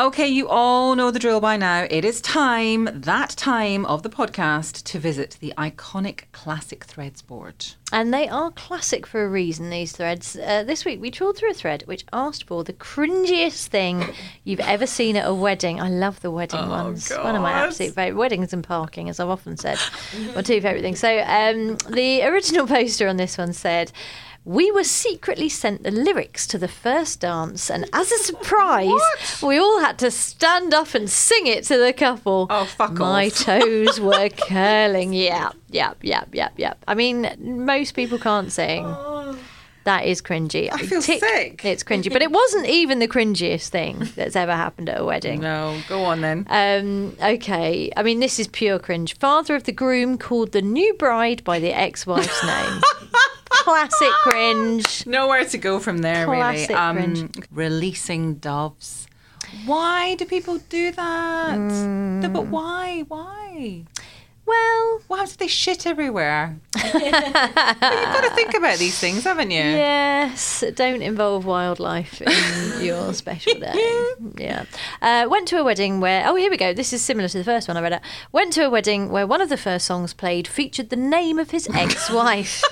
Okay, 0.00 0.28
you 0.28 0.48
all 0.48 0.96
know 0.96 1.10
the 1.10 1.18
drill 1.18 1.42
by 1.42 1.58
now. 1.58 1.86
It 1.90 2.06
is 2.06 2.22
time, 2.22 2.88
that 3.02 3.28
time 3.36 3.84
of 3.84 4.02
the 4.02 4.08
podcast, 4.08 4.82
to 4.84 4.98
visit 4.98 5.36
the 5.40 5.52
iconic 5.58 6.22
classic 6.32 6.84
threads 6.84 7.20
board. 7.20 7.66
And 7.92 8.14
they 8.14 8.26
are 8.26 8.50
classic 8.50 9.06
for 9.06 9.22
a 9.22 9.28
reason, 9.28 9.68
these 9.68 9.92
threads. 9.92 10.36
Uh, 10.36 10.64
this 10.64 10.86
week 10.86 11.02
we 11.02 11.10
trawled 11.10 11.36
through 11.36 11.50
a 11.50 11.54
thread 11.54 11.82
which 11.84 12.06
asked 12.14 12.46
for 12.46 12.64
the 12.64 12.72
cringiest 12.72 13.66
thing 13.66 14.06
you've 14.44 14.60
ever 14.60 14.86
seen 14.86 15.16
at 15.16 15.28
a 15.28 15.34
wedding. 15.34 15.82
I 15.82 15.90
love 15.90 16.22
the 16.22 16.30
wedding 16.30 16.66
ones. 16.70 17.10
One 17.10 17.36
of 17.36 17.42
my 17.42 17.52
absolute 17.52 17.94
favourite. 17.94 18.16
Weddings 18.16 18.54
and 18.54 18.64
parking, 18.64 19.10
as 19.10 19.20
I've 19.20 19.28
often 19.28 19.58
said. 19.58 19.78
my 20.34 20.40
two 20.40 20.62
favourite 20.62 20.80
things. 20.80 20.98
So 20.98 21.18
um, 21.26 21.76
the 21.90 22.22
original 22.22 22.66
poster 22.66 23.06
on 23.06 23.18
this 23.18 23.36
one 23.36 23.52
said, 23.52 23.92
we 24.44 24.70
were 24.70 24.84
secretly 24.84 25.48
sent 25.48 25.82
the 25.82 25.90
lyrics 25.90 26.46
to 26.48 26.58
the 26.58 26.68
first 26.68 27.20
dance, 27.20 27.70
and 27.70 27.88
as 27.92 28.10
a 28.10 28.18
surprise, 28.18 29.42
we 29.42 29.58
all 29.58 29.80
had 29.80 29.98
to 29.98 30.10
stand 30.10 30.72
up 30.72 30.94
and 30.94 31.10
sing 31.10 31.46
it 31.46 31.64
to 31.64 31.76
the 31.78 31.92
couple. 31.92 32.46
Oh, 32.48 32.64
fuck 32.64 32.94
My 32.94 33.26
off. 33.26 33.34
toes 33.34 34.00
were 34.00 34.28
curling. 34.30 35.12
Yep, 35.12 35.54
yep, 35.68 35.98
yep, 36.02 36.28
yep, 36.32 36.52
yep. 36.56 36.82
I 36.88 36.94
mean, 36.94 37.30
most 37.66 37.92
people 37.94 38.18
can't 38.18 38.50
sing. 38.50 38.84
That 39.84 40.04
is 40.04 40.20
cringy. 40.20 40.68
I 40.70 40.76
feel 40.78 41.00
Tick, 41.00 41.20
sick. 41.20 41.64
It's 41.64 41.82
cringy, 41.82 42.12
but 42.12 42.20
it 42.20 42.30
wasn't 42.30 42.66
even 42.66 42.98
the 42.98 43.08
cringiest 43.08 43.68
thing 43.68 44.08
that's 44.14 44.36
ever 44.36 44.52
happened 44.52 44.90
at 44.90 45.00
a 45.00 45.04
wedding. 45.04 45.40
No, 45.40 45.80
go 45.88 46.04
on 46.04 46.20
then. 46.20 46.46
Um, 46.50 47.16
okay, 47.22 47.90
I 47.96 48.02
mean, 48.02 48.20
this 48.20 48.38
is 48.38 48.46
pure 48.48 48.78
cringe. 48.78 49.16
Father 49.16 49.54
of 49.54 49.64
the 49.64 49.72
groom 49.72 50.18
called 50.18 50.52
the 50.52 50.60
new 50.60 50.92
bride 50.94 51.42
by 51.44 51.58
the 51.58 51.72
ex 51.72 52.06
wife's 52.06 52.44
name. 52.44 52.80
Classic 53.50 54.08
cringe. 54.22 55.06
Nowhere 55.06 55.44
to 55.44 55.58
go 55.58 55.78
from 55.78 55.98
there, 55.98 56.24
Classic 56.24 56.68
really. 56.70 56.80
Um, 56.80 56.96
cringe. 56.96 57.46
releasing 57.50 58.34
doves. 58.36 59.06
Why 59.66 60.14
do 60.14 60.24
people 60.24 60.58
do 60.68 60.92
that? 60.92 61.56
No, 61.58 62.28
but 62.28 62.46
why? 62.46 63.04
Why? 63.08 63.84
Well, 64.46 65.00
Why 65.06 65.26
do 65.26 65.32
they 65.38 65.46
shit 65.46 65.86
everywhere? 65.86 66.56
Well, 66.92 67.02
you've 67.04 67.12
got 67.12 68.24
to 68.24 68.30
think 68.34 68.54
about 68.54 68.78
these 68.78 68.98
things, 68.98 69.22
haven't 69.24 69.50
you? 69.52 69.60
Yes, 69.60 70.64
don't 70.74 71.02
involve 71.02 71.44
wildlife 71.46 72.20
in 72.20 72.84
your 72.84 73.12
special 73.22 73.54
day. 73.60 74.04
Yeah. 74.36 74.64
Uh, 75.00 75.28
went 75.30 75.46
to 75.48 75.58
a 75.58 75.64
wedding 75.64 76.00
where, 76.00 76.24
oh, 76.28 76.34
here 76.34 76.50
we 76.50 76.56
go. 76.56 76.72
This 76.72 76.92
is 76.92 77.00
similar 77.02 77.28
to 77.28 77.38
the 77.38 77.44
first 77.44 77.68
one 77.68 77.76
I 77.76 77.80
read 77.80 77.92
out. 77.92 78.02
Went 78.32 78.52
to 78.54 78.64
a 78.64 78.70
wedding 78.70 79.10
where 79.10 79.26
one 79.26 79.40
of 79.40 79.48
the 79.50 79.56
first 79.56 79.86
songs 79.86 80.12
played 80.14 80.48
featured 80.48 80.90
the 80.90 80.96
name 80.96 81.38
of 81.38 81.50
his 81.52 81.68
ex 81.74 82.10
wife. 82.10 82.62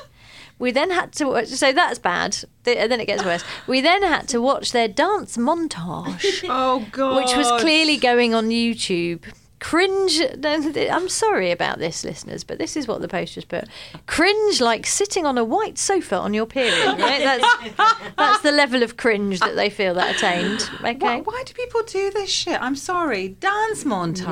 We 0.59 0.73
then 0.73 0.91
had 0.91 1.12
to 1.12 1.27
watch, 1.27 1.47
so 1.49 1.73
that's 1.73 1.99
bad. 1.99 2.37
And 2.67 2.79
uh, 2.79 2.87
then 2.88 3.00
it 3.00 3.07
gets 3.07 3.25
worse. 3.25 3.45
We 3.67 3.81
then 3.81 4.03
had 4.03 4.29
to 4.29 4.41
watch 4.43 4.73
their 4.73 4.88
dance 4.88 5.37
montage, 5.37 6.45
Oh 6.49 6.87
God. 6.91 7.17
which 7.17 7.37
was 7.37 7.61
clearly 7.61 7.97
going 7.97 8.35
on 8.35 8.49
YouTube. 8.49 9.23
Cringe. 9.61 10.21
I'm 10.45 11.09
sorry 11.09 11.50
about 11.50 11.79
this, 11.79 12.05
listeners, 12.05 12.45
but 12.45 12.59
this 12.59 12.77
is 12.77 12.88
what 12.88 13.00
the 13.00 13.09
post 13.09 13.19
posters 13.29 13.45
put. 13.45 13.69
Cringe 14.07 14.61
like 14.61 14.87
sitting 14.87 15.27
on 15.27 15.37
a 15.38 15.45
white 15.45 15.79
sofa 15.79 16.17
on 16.17 16.35
your 16.35 16.47
period. 16.47 16.99
Right? 16.99 17.19
That's 17.77 17.99
that's 18.17 18.41
the 18.43 18.53
level 18.53 18.83
of 18.83 18.97
cringe 18.97 19.41
that 19.41 19.57
they 19.57 19.71
feel 19.71 19.95
that 19.95 20.17
attained. 20.17 20.69
Okay. 20.81 20.97
Why, 20.99 21.21
why 21.21 21.43
do 21.45 21.53
people 21.53 21.83
do 21.83 22.11
this 22.11 22.31
shit? 22.31 22.61
I'm 22.61 22.77
sorry. 22.77 23.29
Dance 23.29 23.85
montage. 23.85 24.25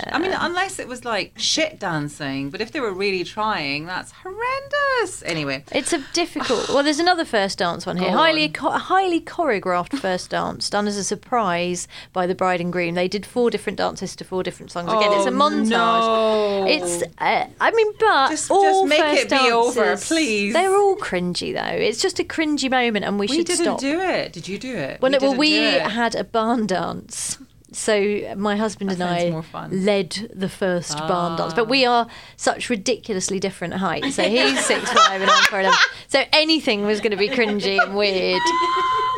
Yeah. 0.00 0.14
I 0.14 0.18
mean, 0.18 0.32
unless 0.32 0.78
it 0.78 0.88
was 0.88 1.04
like 1.04 1.32
shit 1.36 1.78
dancing, 1.78 2.50
but 2.50 2.60
if 2.60 2.72
they 2.72 2.80
were 2.80 2.92
really 2.92 3.24
trying, 3.24 3.86
that's 3.86 4.12
horrendous. 4.12 5.22
Anyway, 5.24 5.64
It's 5.72 5.92
a 5.92 6.04
difficult. 6.12 6.68
Well, 6.68 6.82
there's 6.82 6.98
another 6.98 7.24
first 7.24 7.58
dance 7.58 7.86
one 7.86 7.96
here. 7.98 8.10
Go 8.10 8.16
highly 8.16 8.52
on. 8.60 8.80
highly 8.80 9.20
choreographed 9.20 9.98
first 9.98 10.30
dance 10.30 10.68
done 10.70 10.86
as 10.86 10.96
a 10.96 11.04
surprise 11.04 11.86
by 12.12 12.26
the 12.26 12.34
bride 12.34 12.60
and 12.60 12.72
groom. 12.72 12.94
They 12.94 13.08
did 13.08 13.24
four 13.26 13.50
different 13.50 13.78
dances 13.78 14.16
to 14.16 14.24
four 14.24 14.42
different 14.42 14.53
songs. 14.68 14.90
Again, 14.90 15.12
it's 15.12 15.26
a 15.26 15.30
Oh, 15.30 15.32
montage. 15.32 15.68
no. 15.68 16.66
It's. 16.68 17.02
Uh, 17.18 17.46
I 17.60 17.70
mean, 17.70 17.92
but 17.98 18.30
Just- 18.30 18.50
all 18.50 18.62
just 18.62 18.88
make 18.88 19.00
first 19.00 19.22
it 19.24 19.30
be 19.30 19.50
over, 19.52 19.96
please. 19.96 20.52
They're 20.52 20.74
all 20.76 20.96
cringy 20.96 21.52
though. 21.54 21.76
It's 21.78 22.00
just 22.00 22.18
a 22.18 22.24
cringy 22.24 22.70
moment, 22.70 23.04
and 23.04 23.18
we, 23.18 23.26
should. 23.26 23.32
we 23.32 23.38
should 23.38 23.46
didn't 23.46 23.64
stop. 23.64 23.80
do 23.80 24.00
it. 24.00 24.32
Did 24.32 24.48
you 24.48 24.58
do 24.58 24.74
it? 24.74 25.00
Well, 25.02 25.10
no, 25.12 25.18
well, 25.20 25.34
we 25.36 25.54
had 25.54 26.14
a 26.14 26.24
barn 26.24 26.66
dance. 26.66 27.38
So 27.72 28.34
my 28.36 28.54
husband 28.56 28.90
That 28.90 29.00
and 29.00 29.34
I. 29.34 29.42
Ah. 29.52 29.66
led 29.72 30.30
the 30.32 30.48
first 30.48 30.96
barn 30.96 31.36
dance, 31.36 31.54
but 31.54 31.68
we 31.68 31.84
are 31.84 32.06
such 32.36 32.70
ridiculously 32.70 33.40
different 33.40 33.74
heights. 33.74 34.14
So 34.14 34.22
he's 34.28 34.64
six 34.64 34.88
five 34.92 35.20
and 35.20 35.28
I'm 35.28 35.42
four 35.44 35.58
eleven. 35.60 35.76
So 36.06 36.22
anything 36.32 36.86
was 36.86 37.00
going 37.00 37.10
to 37.10 37.16
be 37.16 37.28
cringy 37.28 37.82
and 37.82 37.96
weird. 37.96 38.40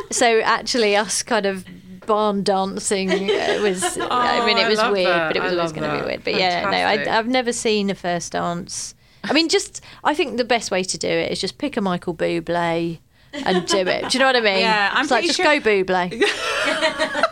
So 0.09 0.39
actually, 0.39 0.95
us 0.95 1.21
kind 1.21 1.45
of 1.45 1.65
barn 2.07 2.43
dancing 2.43 3.11
uh, 3.11 3.59
was. 3.61 3.83
I 4.01 4.45
mean, 4.45 4.57
Oh, 4.57 4.61
it 4.61 4.69
was 4.69 4.79
weird, 4.91 5.05
that. 5.07 5.27
but 5.29 5.35
it 5.37 5.43
was 5.43 5.53
I 5.53 5.57
always 5.57 5.71
going 5.73 5.89
to 5.91 5.99
be 5.99 6.05
weird. 6.05 6.23
But 6.23 6.33
yeah, 6.35 6.61
no, 6.63 6.77
I, 6.77 7.17
I've 7.17 7.27
never 7.27 7.53
seen 7.53 7.89
a 7.91 7.95
first 7.95 8.31
dance. 8.31 8.95
I 9.23 9.33
mean, 9.33 9.49
just 9.49 9.81
I 10.03 10.15
think 10.15 10.37
the 10.37 10.45
best 10.45 10.71
way 10.71 10.83
to 10.83 10.97
do 10.97 11.07
it 11.07 11.31
is 11.31 11.39
just 11.39 11.57
pick 11.59 11.77
a 11.77 11.81
Michael 11.81 12.15
Bublé. 12.15 12.99
And 13.33 13.67
do 13.67 13.77
it. 13.79 14.09
Do 14.09 14.17
you 14.17 14.19
know 14.19 14.25
what 14.27 14.35
I 14.37 14.41
mean? 14.41 14.59
Yeah, 14.61 14.89
I'm 14.93 15.03
it's 15.03 15.11
like 15.11 15.25
just 15.25 15.35
sure- 15.37 15.45
go 15.45 15.59
Bublé. 15.59 16.11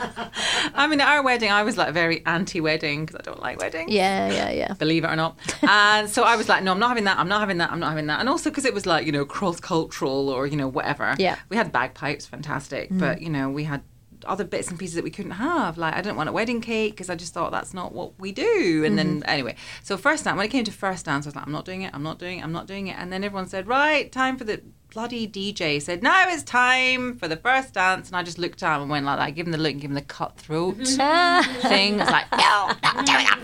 I 0.77 0.87
mean, 0.89 0.99
at 1.01 1.07
our 1.07 1.23
wedding, 1.23 1.51
I 1.51 1.63
was 1.63 1.77
like 1.77 1.93
very 1.93 2.23
anti-wedding 2.25 3.05
because 3.05 3.15
I 3.19 3.23
don't 3.23 3.41
like 3.41 3.59
weddings. 3.59 3.91
Yeah, 3.91 4.29
yeah, 4.29 4.51
yeah. 4.51 4.73
Believe 4.73 5.03
it 5.03 5.07
or 5.07 5.15
not. 5.15 5.37
And 5.67 6.09
so 6.09 6.23
I 6.23 6.35
was 6.35 6.49
like, 6.49 6.63
no, 6.63 6.71
I'm 6.73 6.79
not 6.79 6.89
having 6.89 7.05
that. 7.05 7.17
I'm 7.17 7.27
not 7.29 7.39
having 7.39 7.57
that. 7.59 7.71
I'm 7.71 7.79
not 7.79 7.89
having 7.89 8.07
that. 8.07 8.19
And 8.19 8.29
also 8.29 8.49
because 8.49 8.65
it 8.65 8.73
was 8.73 8.85
like, 8.85 9.05
you 9.05 9.11
know, 9.11 9.25
cross 9.25 9.59
cultural 9.59 10.29
or, 10.29 10.45
you 10.45 10.57
know, 10.57 10.67
whatever. 10.67 11.15
Yeah. 11.17 11.37
We 11.49 11.57
had 11.57 11.71
bagpipes, 11.71 12.25
fantastic. 12.25 12.89
But, 12.91 13.21
you 13.21 13.29
know, 13.29 13.49
we 13.49 13.63
had 13.63 13.81
other 14.25 14.43
bits 14.43 14.69
and 14.69 14.79
pieces 14.79 14.95
that 14.95 15.03
we 15.03 15.09
couldn't 15.11 15.31
have. 15.31 15.77
Like, 15.77 15.93
I 15.93 16.01
didn't 16.01 16.17
want 16.17 16.29
a 16.29 16.31
wedding 16.31 16.61
cake 16.61 16.93
because 16.93 17.09
I 17.09 17.15
just 17.15 17.33
thought 17.33 17.51
that's 17.51 17.73
not 17.73 17.93
what 17.93 18.19
we 18.19 18.31
do. 18.31 18.83
And 18.85 18.97
then, 18.97 19.21
mm-hmm. 19.21 19.29
anyway, 19.29 19.55
so 19.83 19.97
first 19.97 20.23
dance, 20.23 20.37
when 20.37 20.45
it 20.45 20.49
came 20.49 20.63
to 20.63 20.71
first 20.71 21.05
dance, 21.05 21.25
I 21.25 21.29
was 21.29 21.35
like, 21.35 21.45
I'm 21.45 21.51
not 21.51 21.65
doing 21.65 21.81
it. 21.83 21.93
I'm 21.93 22.03
not 22.03 22.19
doing 22.19 22.39
it. 22.39 22.43
I'm 22.43 22.51
not 22.51 22.67
doing 22.67 22.87
it. 22.87 22.97
And 22.97 23.11
then 23.11 23.23
everyone 23.23 23.47
said, 23.47 23.67
right, 23.67 24.11
time 24.11 24.37
for 24.37 24.43
the 24.43 24.61
bloody 24.93 25.27
DJ 25.27 25.81
said, 25.81 26.01
now 26.01 26.29
it's 26.29 26.43
time 26.43 27.17
for 27.17 27.27
the 27.27 27.37
first 27.37 27.73
dance. 27.73 28.07
And 28.07 28.17
I 28.17 28.23
just 28.23 28.39
looked 28.39 28.59
down 28.59 28.81
and 28.81 28.89
went 28.89 29.05
like 29.05 29.17
that, 29.19 29.35
give 29.35 29.45
him 29.45 29.51
the 29.51 29.57
look 29.57 29.73
and 29.73 29.81
give 29.81 29.91
him 29.91 29.95
the 29.95 30.01
cutthroat 30.01 30.77
thing. 30.77 31.99
It's 31.99 32.11
like, 32.11 32.31
no, 32.31 32.71
not 32.83 33.05
doing 33.05 33.25
it. 33.27 33.35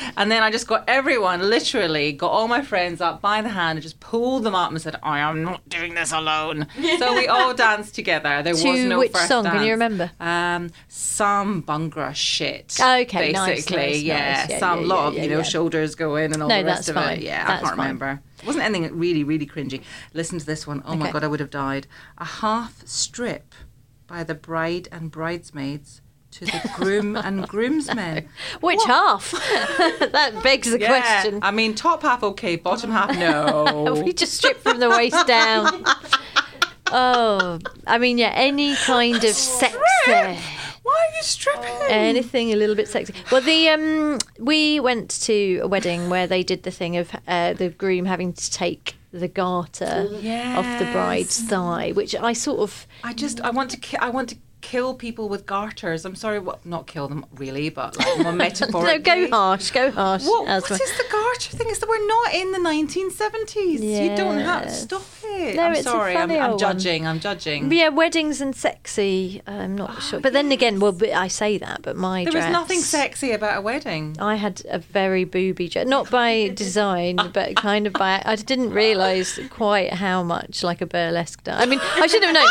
Not 0.00 0.06
doing 0.06 0.08
it. 0.08 0.14
And 0.16 0.30
then 0.30 0.42
I 0.42 0.50
just 0.50 0.66
got 0.66 0.84
everyone, 0.88 1.48
literally, 1.48 2.12
got 2.12 2.30
all 2.30 2.48
my 2.48 2.62
friends 2.62 3.00
up 3.00 3.20
by 3.20 3.42
the 3.42 3.48
hand 3.48 3.76
and 3.78 3.82
just 3.82 4.00
pulled 4.00 4.44
them 4.44 4.54
up 4.54 4.70
and 4.70 4.80
said, 4.80 4.96
I 5.02 5.20
am 5.20 5.42
not 5.42 5.68
doing 5.68 5.94
this 5.94 6.12
alone. 6.12 6.66
So 6.98 7.14
we 7.14 7.26
all 7.28 7.54
danced 7.54 7.94
together. 7.94 8.42
There 8.42 8.52
was 8.54 8.62
To 8.62 8.88
no 8.88 8.98
which 8.98 9.12
first 9.12 9.28
song? 9.28 9.44
Can 9.44 9.64
you 9.64 9.72
remember? 9.72 10.10
Um, 10.20 10.70
some 10.88 11.62
Bhangra 11.62 12.14
shit. 12.14 12.76
Okay, 12.80 13.32
basically, 13.32 13.76
nice, 13.76 14.02
yeah. 14.02 14.18
nice. 14.40 14.50
Yeah, 14.50 14.58
some 14.58 14.80
yeah, 14.82 14.86
lot 14.86 15.12
yeah, 15.14 15.18
of 15.22 15.30
you 15.30 15.36
know 15.36 15.42
shoulders 15.42 15.94
going 15.94 16.32
and 16.32 16.42
all 16.42 16.48
No, 16.48 16.58
the 16.58 16.64
rest 16.64 16.88
of 16.88 16.94
fine. 16.94 17.18
it. 17.18 17.24
Yeah, 17.24 17.46
That's 17.46 17.62
I 17.62 17.66
can't 17.66 17.76
fine. 17.76 17.86
remember. 17.86 18.22
It 18.40 18.46
wasn't 18.46 18.64
anything 18.64 18.98
really, 18.98 19.22
really 19.24 19.46
cringy. 19.46 19.82
Listen 20.14 20.38
to 20.38 20.46
this 20.46 20.66
one. 20.66 20.82
Oh 20.86 20.94
my 20.96 21.10
god, 21.10 21.24
I 21.24 21.26
would 21.26 21.40
have 21.40 21.50
died. 21.50 21.86
A 22.18 22.24
half 22.24 22.86
strip 22.86 23.54
by 24.06 24.24
the 24.24 24.34
bride 24.34 24.88
and 24.90 25.10
bridesmaids 25.10 26.00
to 26.32 26.44
the 26.44 26.70
groom 26.74 27.16
and 27.16 27.46
groomsmen. 27.48 28.28
Which 28.60 28.82
half? 28.86 29.30
that 29.32 30.40
begs 30.42 30.70
the 30.70 30.80
Yeah, 30.80 30.88
question. 31.00 31.40
I 31.42 31.50
mean, 31.50 31.74
top 31.74 32.02
half 32.02 32.22
okay, 32.22 32.56
bottom 32.56 32.90
half 32.90 33.16
no. 33.16 34.00
we 34.04 34.12
just 34.12 34.34
strip 34.34 34.58
from 34.62 34.78
the 34.78 34.88
waist 34.90 35.26
down. 35.26 35.84
Oh, 36.92 37.58
I 37.86 37.98
mean, 37.98 38.18
yeah, 38.18 38.32
any 38.34 38.74
kind 38.76 39.22
of 39.22 39.30
sexy. 39.34 39.78
Why 40.06 40.92
are 40.92 41.16
you 41.16 41.22
stripping? 41.22 41.70
Anything 41.88 42.52
a 42.52 42.56
little 42.56 42.74
bit 42.74 42.88
sexy. 42.88 43.14
Well, 43.30 43.42
the 43.42 43.68
um, 43.68 44.18
we 44.38 44.80
went 44.80 45.10
to 45.22 45.60
a 45.62 45.68
wedding 45.68 46.10
where 46.10 46.26
they 46.26 46.42
did 46.42 46.62
the 46.64 46.70
thing 46.70 46.96
of 46.96 47.10
uh, 47.28 47.52
the 47.52 47.68
groom 47.68 48.06
having 48.06 48.32
to 48.32 48.50
take 48.50 48.96
the 49.12 49.28
garter 49.28 50.08
off 50.56 50.78
the 50.78 50.88
bride's 50.92 51.40
thigh, 51.42 51.90
which 51.92 52.14
I 52.16 52.32
sort 52.32 52.60
of 52.60 52.86
I 53.04 53.12
just 53.12 53.40
I 53.40 53.50
want 53.50 53.70
to 53.70 54.02
I 54.04 54.08
want 54.10 54.30
to 54.30 54.36
kill 54.60 54.94
people 54.94 55.28
with 55.28 55.46
garters. 55.46 56.04
I'm 56.04 56.14
sorry, 56.14 56.38
what 56.38 56.64
not 56.64 56.86
kill 56.86 57.08
them 57.08 57.24
really, 57.34 57.68
but 57.70 57.96
like 57.98 58.18
more 58.18 58.32
metaphorically. 58.46 58.98
no 58.98 58.98
go 58.98 59.30
harsh, 59.30 59.70
go 59.70 59.90
harsh. 59.90 60.24
What, 60.24 60.46
what 60.46 60.70
well. 60.70 60.80
is 60.80 60.96
the 60.96 61.06
garter 61.10 61.56
thing? 61.56 61.68
Is 61.70 61.78
that 61.78 61.88
we're 61.88 62.06
not 62.06 62.34
in 62.34 62.52
the 62.52 62.58
1970s. 62.58 63.80
You 63.80 64.16
don't 64.16 64.40
have 64.40 64.70
stop 64.70 65.02
it. 65.24 65.56
No, 65.56 65.64
I'm 65.64 65.72
it's 65.72 65.80
a 65.80 65.84
sorry. 65.84 66.16
I'm, 66.16 66.28
funny 66.28 66.40
I'm 66.40 66.50
one. 66.50 66.58
judging. 66.58 67.06
I'm 67.06 67.20
judging. 67.20 67.72
Yeah, 67.72 67.88
weddings 67.88 68.40
and 68.40 68.54
sexy. 68.54 69.42
I'm 69.46 69.76
not 69.76 69.90
ah, 69.90 70.00
sure, 70.00 70.20
but 70.20 70.32
then 70.32 70.52
again, 70.52 70.80
well, 70.80 70.96
I 71.14 71.28
say 71.28 71.58
that, 71.58 71.82
but 71.82 71.96
my 71.96 72.20
Oh, 72.20 72.24
There 72.24 72.32
dress, 72.32 72.46
was 72.46 72.52
nothing 72.52 72.80
sexy 72.80 73.32
about 73.32 73.58
a 73.58 73.60
wedding. 73.60 74.16
I 74.18 74.34
had 74.34 74.62
a 74.68 74.78
very 74.78 75.24
booby 75.24 75.68
dress, 75.68 75.86
not 75.86 76.10
by 76.10 76.48
design, 76.54 77.16
but 77.32 77.56
kind 77.56 77.86
of 77.86 77.94
by. 77.94 78.22
I 78.24 78.36
didn't 78.36 78.70
realise 78.70 79.38
quite 79.48 79.94
how 79.94 80.22
much 80.22 80.62
like 80.62 80.80
a 80.80 80.86
burlesque 80.86 81.44
dance. 81.44 81.62
I 81.62 81.66
mean, 81.66 81.80
I 81.82 82.06
should 82.06 82.22
have 82.22 82.34
known. 82.34 82.46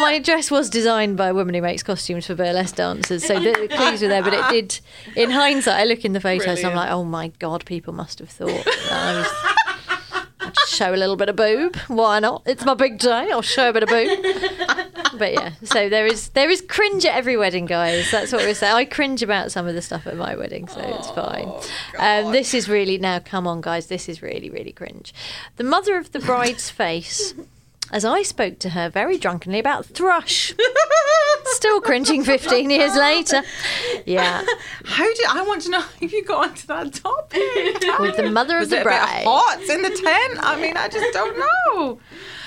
My 0.00 0.18
dress 0.18 0.50
was 0.50 0.70
designed 0.70 1.16
by 1.16 1.32
a 1.34 1.36
woman 1.36 1.54
who 1.54 1.62
makes 1.62 1.82
costumes 1.82 2.26
for 2.26 2.34
burlesque 2.34 2.76
dancers, 2.76 3.24
so 3.24 3.38
the 3.40 3.68
clues 3.68 4.02
were 4.02 4.08
there. 4.08 4.22
But 4.22 4.34
it 4.34 4.50
did. 4.50 4.80
In 5.16 5.30
hindsight, 5.30 5.80
I 5.80 5.84
look 5.84 6.04
in 6.04 6.12
the 6.12 6.20
photos 6.20 6.58
and 6.58 6.66
I'm 6.68 6.76
like, 6.76 6.90
oh 6.90 7.04
my 7.04 7.28
god, 7.38 7.64
people 7.66 7.92
must 7.92 8.20
have 8.20 8.30
thought 8.30 8.64
that 8.64 8.92
I 8.92 9.18
was. 9.18 9.54
I'd 10.40 10.68
show 10.68 10.94
a 10.94 10.96
little 10.96 11.16
bit 11.16 11.28
of 11.28 11.36
boob. 11.36 11.76
Why 11.88 12.20
not? 12.20 12.42
It's 12.46 12.64
my 12.64 12.74
big 12.74 12.98
day. 12.98 13.30
I'll 13.30 13.42
show 13.42 13.70
a 13.70 13.72
bit 13.72 13.82
of 13.82 13.88
boob. 13.88 15.18
but 15.18 15.32
yeah, 15.32 15.52
so 15.62 15.88
there 15.88 16.06
is 16.06 16.28
there 16.30 16.50
is 16.50 16.60
cringe 16.60 17.04
at 17.04 17.14
every 17.14 17.36
wedding, 17.36 17.66
guys. 17.66 18.10
That's 18.10 18.32
what 18.32 18.42
we're 18.42 18.54
saying. 18.54 18.74
I 18.74 18.84
cringe 18.84 19.22
about 19.22 19.52
some 19.52 19.66
of 19.66 19.74
the 19.74 19.82
stuff 19.82 20.06
at 20.06 20.16
my 20.16 20.36
wedding, 20.36 20.68
so 20.68 20.80
it's 20.80 21.10
fine. 21.10 21.50
Um, 21.98 22.32
this 22.32 22.54
is 22.54 22.68
really 22.68 22.98
now. 22.98 23.18
Come 23.18 23.46
on, 23.46 23.60
guys. 23.60 23.86
This 23.86 24.08
is 24.08 24.22
really 24.22 24.50
really 24.50 24.72
cringe. 24.72 25.14
The 25.56 25.64
mother 25.64 25.96
of 25.96 26.12
the 26.12 26.20
bride's 26.20 26.70
face. 26.70 27.34
As 27.92 28.04
I 28.04 28.22
spoke 28.22 28.58
to 28.60 28.70
her 28.70 28.88
very 28.88 29.18
drunkenly 29.18 29.58
about 29.58 29.86
thrush. 29.86 30.52
Still 31.46 31.80
cringing 31.80 32.24
15 32.24 32.70
years 32.70 32.96
later. 32.96 33.42
Yeah. 34.06 34.44
How 34.84 35.04
do 35.04 35.22
I 35.28 35.42
want 35.42 35.62
to 35.62 35.70
know 35.70 35.84
if 36.00 36.12
you 36.12 36.24
got 36.24 36.48
onto 36.48 36.66
that 36.66 36.94
topic? 36.94 37.40
With 38.00 38.16
the 38.16 38.30
mother 38.30 38.56
of 38.56 38.60
Was 38.62 38.70
the 38.70 38.78
it 38.78 38.80
a 38.80 38.84
bit 38.84 38.90
bride. 38.90 39.24
hot 39.26 39.60
in 39.62 39.82
the 39.82 39.90
tent? 39.90 40.38
I 40.42 40.60
mean, 40.60 40.76
I 40.76 40.88
just 40.88 41.12
don't 41.12 41.38
know. 41.74 42.00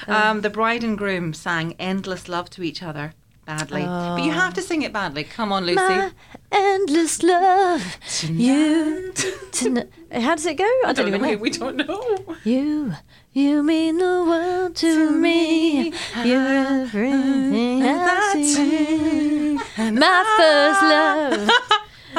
Um, 0.07 0.41
the 0.41 0.49
bride 0.49 0.83
and 0.83 0.97
groom 0.97 1.33
sang 1.33 1.75
"Endless 1.79 2.27
Love" 2.27 2.49
to 2.51 2.63
each 2.63 2.81
other 2.81 3.13
badly, 3.45 3.83
but 3.83 4.23
you 4.23 4.31
have 4.31 4.53
to 4.55 4.61
sing 4.61 4.81
it 4.81 4.91
badly. 4.91 5.23
Come 5.23 5.51
on, 5.53 5.65
Lucy. 5.65 5.75
My 5.75 6.11
endless 6.51 7.23
love. 7.23 7.97
You. 8.23 9.13
Tonight. 9.51 9.89
How 10.11 10.35
does 10.35 10.45
it 10.45 10.55
go? 10.57 10.69
I, 10.85 10.93
don't, 10.93 11.07
even 11.07 11.21
know. 11.21 11.31
know. 11.31 11.37
We 11.37 11.49
don't 11.49 11.75
know. 11.77 12.35
You, 12.43 12.93
you 13.37 13.61
mean 13.61 13.97
the 13.99 14.23
world 14.25 14.75
to, 14.77 15.11
me. 15.11 15.93
You're 16.23 16.81
everything 16.81 17.83
I 17.83 18.41
see. 18.41 19.53
My 19.91 20.23
first 20.37 20.81
love. 20.83 21.49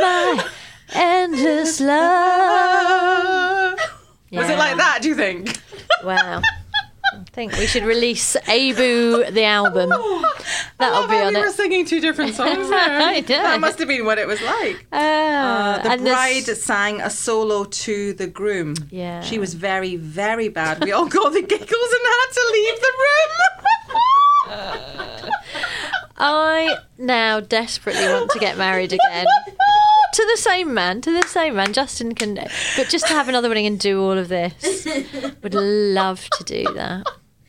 My 0.00 0.48
endless 0.94 1.78
love. 1.92 3.78
Was 4.32 4.48
it 4.48 4.56
like 4.56 4.78
that? 4.78 5.00
Do 5.02 5.08
you 5.10 5.14
think? 5.14 5.60
Wow. 6.02 6.40
I 7.34 7.36
think 7.36 7.56
we 7.58 7.66
should 7.66 7.82
release 7.82 8.36
AIBU 8.44 9.32
the 9.34 9.42
album. 9.42 9.90
That'll 10.78 11.08
be 11.08 11.16
on 11.16 11.34
we 11.34 11.40
it. 11.40 11.44
were 11.44 11.50
singing 11.50 11.84
two 11.84 12.00
different 12.00 12.32
songs 12.36 12.68
there. 12.68 12.78
I 13.00 13.18
know. 13.18 13.26
That 13.26 13.58
must 13.60 13.80
have 13.80 13.88
been 13.88 14.04
what 14.04 14.18
it 14.18 14.28
was 14.28 14.40
like. 14.40 14.86
Ah, 14.92 15.00
Uh, 15.00 15.82
the 15.82 15.90
and 15.90 16.06
this- 16.06 16.14
bride 16.14 16.44
sang 16.56 17.00
a 17.00 17.10
solo 17.10 17.64
to 17.64 18.12
the 18.12 18.28
groom. 18.28 18.76
Yeah. 18.88 19.20
She 19.22 19.40
was 19.40 19.54
very, 19.54 19.96
very 19.96 20.48
bad. 20.48 20.84
We 20.84 20.92
all 20.92 21.06
got 21.08 21.32
the 21.32 21.42
giggles 21.42 21.70
and 21.70 22.06
had 22.06 22.26
to 22.34 22.50
leave 22.52 22.80
the 22.86 22.92
room. 23.02 23.32
I 26.16 26.76
now 26.98 27.40
desperately 27.40 28.04
want 28.06 28.30
to 28.30 28.38
get 28.38 28.56
married 28.56 28.92
again. 28.92 29.26
to 30.12 30.26
the 30.30 30.36
same 30.40 30.72
man, 30.72 31.00
to 31.00 31.10
the 31.10 31.26
same 31.26 31.56
man. 31.56 31.72
Justin 31.72 32.14
can, 32.14 32.34
but 32.36 32.88
just 32.88 33.08
to 33.08 33.14
have 33.14 33.28
another 33.28 33.48
wedding 33.48 33.66
and 33.66 33.80
do 33.80 34.00
all 34.00 34.16
of 34.16 34.28
this. 34.28 34.86
Would 35.42 35.54
love 35.54 36.28
to 36.38 36.44
do 36.44 36.72
that. 36.74 37.04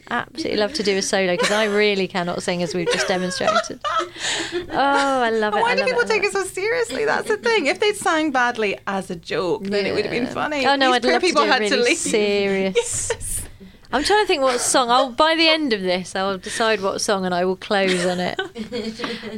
Absolutely 0.10 0.58
love 0.58 0.74
to 0.74 0.84
do 0.84 0.98
a 0.98 1.02
solo 1.02 1.34
because 1.34 1.52
I 1.52 1.66
really 1.66 2.08
cannot 2.08 2.44
sing 2.44 2.62
as 2.62 2.76
we've 2.76 2.88
just 2.92 3.08
demonstrated. 3.08 3.80
Oh, 3.86 4.68
I 4.72 5.30
love 5.32 5.56
it. 5.56 5.62
Why 5.62 5.72
I 5.72 5.76
do 5.76 5.84
people 5.86 6.02
it, 6.02 6.08
take 6.08 6.22
love 6.24 6.30
it 6.30 6.34
so 6.34 6.44
seriously? 6.44 7.06
That's 7.06 7.28
the 7.28 7.38
thing. 7.38 7.66
If 7.66 7.80
they'd 7.80 7.96
sang 7.96 8.32
badly 8.32 8.78
as 8.88 9.10
a 9.10 9.16
joke, 9.16 9.64
then 9.64 9.86
it 9.86 9.94
would 9.94 10.06
have 10.06 10.12
been 10.12 10.28
funny. 10.28 10.66
Oh 10.66 10.76
no, 10.76 10.88
These 10.88 10.96
I'd 10.96 11.02
poor 11.04 11.12
love 11.14 11.22
to 11.22 11.28
people 11.28 11.44
do 11.44 11.50
had 11.50 11.62
really 11.62 11.78
to 11.78 11.84
leave. 11.84 11.98
serious. 11.98 13.42
I'm 13.92 14.04
trying 14.04 14.24
to 14.24 14.28
think 14.28 14.42
what 14.42 14.60
song. 14.60 14.90
I'll 14.90 15.12
by 15.12 15.36
the 15.36 15.48
end 15.48 15.72
of 15.74 15.82
this, 15.82 16.16
I'll 16.16 16.38
decide 16.38 16.82
what 16.82 17.00
song 17.02 17.26
and 17.26 17.34
I 17.34 17.46
will 17.46 17.56
close 17.56 18.06
on 18.06 18.20
it. 18.20 18.40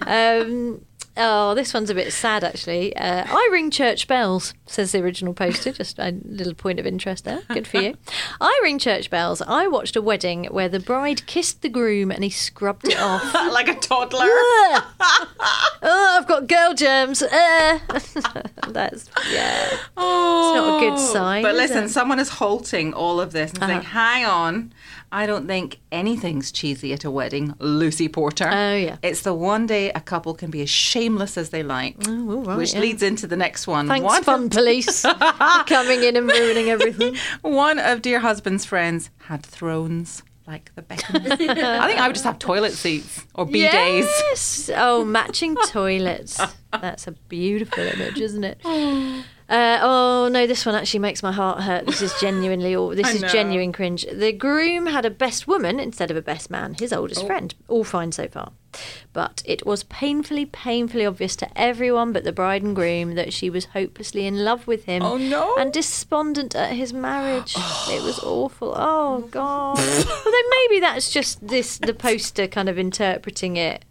Um, 0.08 0.82
oh, 1.18 1.54
this 1.56 1.74
one's 1.74 1.90
a 1.90 1.96
bit 1.96 2.12
sad 2.14 2.44
actually. 2.44 2.96
Uh, 2.96 3.26
I 3.28 3.50
ring 3.52 3.72
church 3.72 4.08
bells, 4.08 4.54
says 4.66 4.92
the 4.92 5.02
original 5.04 5.34
poster. 5.34 5.72
Just 5.72 6.00
a 6.00 6.16
little 6.26 6.54
point 6.54 6.80
of 6.80 6.86
interest 6.86 7.26
there. 7.26 7.42
Good 7.50 7.68
for 7.68 7.82
you. 7.82 7.96
I 8.42 8.60
ring 8.64 8.80
church 8.80 9.10
bells. 9.10 9.42
I 9.42 9.68
watched 9.68 9.96
a 9.96 10.02
wedding 10.02 10.46
where 10.46 10.70
the 10.70 10.80
bride 10.80 11.26
kissed 11.28 11.62
the 11.62 11.70
groom 11.70 12.12
and 12.12 12.24
he 12.24 12.30
scrubbed 12.30 12.88
it 12.88 13.00
off. 13.00 13.34
like 13.54 13.68
a 13.68 13.76
toddler. 13.76 14.26
Ugh. 14.26 14.84
oh, 15.82 16.18
I've 16.20 16.28
got 16.28 16.48
girl 16.48 16.74
germs. 16.74 17.22
Uh. 17.22 17.80
That's 18.68 19.10
yeah. 19.32 19.78
Oh, 19.96 20.54
not 20.56 20.78
a 20.78 20.90
good 20.90 21.00
sign, 21.00 21.44
But 21.44 21.56
listen, 21.56 21.90
someone 21.90 22.20
is 22.20 22.30
halting 22.30 22.94
all 22.94 23.20
of 23.20 23.32
this 23.32 23.52
and 23.52 23.60
saying, 23.60 23.80
Uh-huh. 23.80 23.90
"Hang 24.00 24.26
on, 24.26 24.74
I 25.12 25.26
don't 25.26 25.48
think 25.48 25.80
anything's 25.92 26.52
cheesy 26.52 26.94
at 26.94 27.04
a 27.06 27.12
wedding." 27.12 27.54
Lucy 27.60 28.08
Porter. 28.08 28.50
Oh, 28.52 28.76
yeah. 28.76 28.98
It's 29.02 29.22
the 29.22 29.34
one 29.34 29.66
day 29.68 29.92
a 29.92 30.00
couple 30.02 30.34
can 30.34 30.50
be 30.52 30.62
as 30.62 30.70
shameless 30.70 31.38
as 31.38 31.50
they 31.50 31.64
like, 31.64 31.96
Oh, 32.08 32.44
right, 32.44 32.58
which 32.58 32.74
yeah. 32.74 32.80
leads 32.82 33.02
into 33.04 33.28
the 33.28 33.38
next 33.38 33.68
one. 33.68 33.88
Thanks, 33.88 34.04
one, 34.04 34.24
fun 34.24 34.50
police, 34.50 35.02
coming 35.68 36.04
in 36.04 36.16
and 36.18 36.28
ruining 36.28 36.70
everything. 36.70 37.16
one 37.42 37.80
of 37.80 38.02
dear 38.02 38.20
husband's 38.20 38.66
friends 38.66 39.10
had 39.26 39.46
thrones. 39.46 40.24
Like 40.46 40.72
the 40.76 40.82
Beckhams. 40.82 41.30
I 41.30 41.36
think 41.88 42.00
I 42.00 42.08
would 42.08 42.14
just 42.16 42.24
have 42.24 42.40
toilet 42.40 42.72
seats 42.72 43.26
or 43.36 43.46
bidets. 43.46 44.08
Yes. 44.08 44.70
Oh, 44.74 45.04
matching 45.04 45.58
toilets. 45.68 46.40
That's 46.72 47.06
a 47.06 47.12
beautiful 47.12 47.84
image, 47.84 48.22
isn't 48.22 48.46
it? 48.46 48.62
Uh, 49.50 49.80
oh 49.82 50.28
no, 50.30 50.46
this 50.46 50.66
one 50.66 50.76
actually 50.76 51.00
makes 51.00 51.24
my 51.24 51.32
heart 51.32 51.62
hurt. 51.62 51.86
This 51.86 52.02
is 52.02 52.14
genuinely, 52.20 52.76
all 52.76 52.90
this 52.90 53.08
is 53.16 53.22
know. 53.22 53.28
genuine 53.30 53.72
cringe. 53.72 54.06
The 54.12 54.34
groom 54.34 54.88
had 54.88 55.06
a 55.06 55.10
best 55.10 55.48
woman 55.48 55.80
instead 55.80 56.12
of 56.12 56.18
a 56.18 56.22
best 56.22 56.50
man, 56.50 56.74
his 56.74 56.92
oldest 56.92 57.24
Oh. 57.24 57.28
friend. 57.28 57.56
All 57.70 57.86
fine 57.86 58.12
so 58.12 58.28
far, 58.28 58.52
but 59.14 59.42
it 59.46 59.66
was 59.66 59.84
painfully, 59.84 60.46
painfully 60.46 61.06
obvious 61.06 61.38
to 61.38 61.48
everyone 61.58 62.12
but 62.12 62.26
the 62.26 62.34
bride 62.34 62.62
and 62.62 62.76
groom 62.76 63.16
that 63.16 63.32
she 63.32 63.50
was 63.50 63.66
hopelessly 63.66 64.28
in 64.28 64.44
love 64.44 64.68
with 64.68 64.84
him. 64.84 65.02
Oh, 65.02 65.16
no. 65.16 65.56
And 65.56 65.72
despondent 65.72 66.54
at 66.54 66.74
his 66.74 66.92
marriage. 66.92 67.56
It 67.90 68.04
was 68.04 68.20
awful. 68.20 68.74
Oh 68.76 69.22
god. 69.32 69.78
Although 70.26 70.50
maybe 70.60 70.82
that's 70.82 71.10
just 71.10 71.48
this 71.48 71.78
the 71.78 71.94
poster 71.94 72.48
kind 72.48 72.68
of 72.68 72.78
interpreting 72.78 73.56
it 73.56 73.86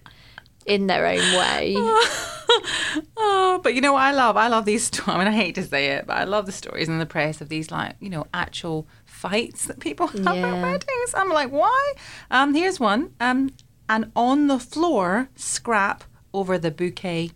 in 0.66 0.86
their 0.86 1.06
own 1.06 1.16
way. 1.38 1.76
oh, 3.16 3.60
but 3.62 3.74
you 3.74 3.80
know 3.80 3.92
what 3.94 4.02
I 4.02 4.12
love? 4.12 4.36
I 4.36 4.48
love 4.48 4.64
these 4.64 4.84
stories. 4.84 5.08
I 5.08 5.18
mean, 5.18 5.28
I 5.28 5.32
hate 5.32 5.54
to 5.56 5.62
say 5.64 5.88
it, 5.92 6.06
but 6.06 6.16
I 6.16 6.24
love 6.24 6.46
the 6.46 6.52
stories 6.52 6.88
in 6.88 6.98
the 6.98 7.06
press 7.06 7.40
of 7.40 7.48
these, 7.48 7.70
like, 7.70 7.96
you 8.00 8.10
know, 8.10 8.26
actual 8.34 8.86
fights 9.04 9.66
that 9.66 9.80
people 9.80 10.06
have 10.24 10.24
Yeah. 10.36 10.54
at 10.54 10.62
weddings. 10.62 11.14
I'm 11.14 11.30
like, 11.30 11.50
why? 11.50 11.92
Um, 12.30 12.54
here's 12.54 12.78
one. 12.80 13.12
Um, 13.20 13.50
an 13.88 14.10
on 14.16 14.46
the 14.48 14.58
floor 14.58 15.28
scrap 15.36 16.04
over 16.34 16.58
the 16.58 16.70
bouquet. 16.70 17.30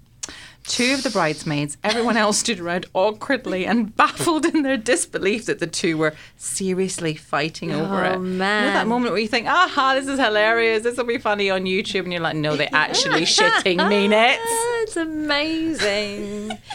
Two 0.64 0.94
of 0.94 1.02
the 1.02 1.10
bridesmaids, 1.10 1.76
everyone 1.82 2.16
else 2.16 2.38
stood 2.38 2.60
around 2.60 2.86
awkwardly 2.94 3.66
and 3.66 3.94
baffled 3.96 4.44
in 4.46 4.62
their 4.62 4.76
disbelief 4.76 5.46
that 5.46 5.58
the 5.58 5.66
two 5.66 5.96
were 5.98 6.14
seriously 6.36 7.14
fighting 7.14 7.72
over 7.72 8.04
Oh, 8.04 8.08
it. 8.08 8.12
You 8.12 8.18
know 8.18 8.18
man. 8.20 8.74
that 8.74 8.86
moment 8.86 9.12
where 9.12 9.20
you 9.20 9.26
think, 9.28 9.46
aha, 9.48 9.94
this 9.94 10.06
is 10.06 10.18
hilarious, 10.18 10.82
this 10.82 10.96
will 10.96 11.04
be 11.04 11.18
funny 11.18 11.50
on 11.50 11.64
YouTube, 11.64 12.04
and 12.04 12.12
you're 12.12 12.22
like, 12.22 12.36
no, 12.36 12.56
they're 12.56 12.68
actually 12.72 13.22
shitting 13.22 13.88
mean 13.88 14.12
ah, 14.12 14.28
it. 14.28 14.38
It's 14.82 14.96
amazing. 14.96 16.52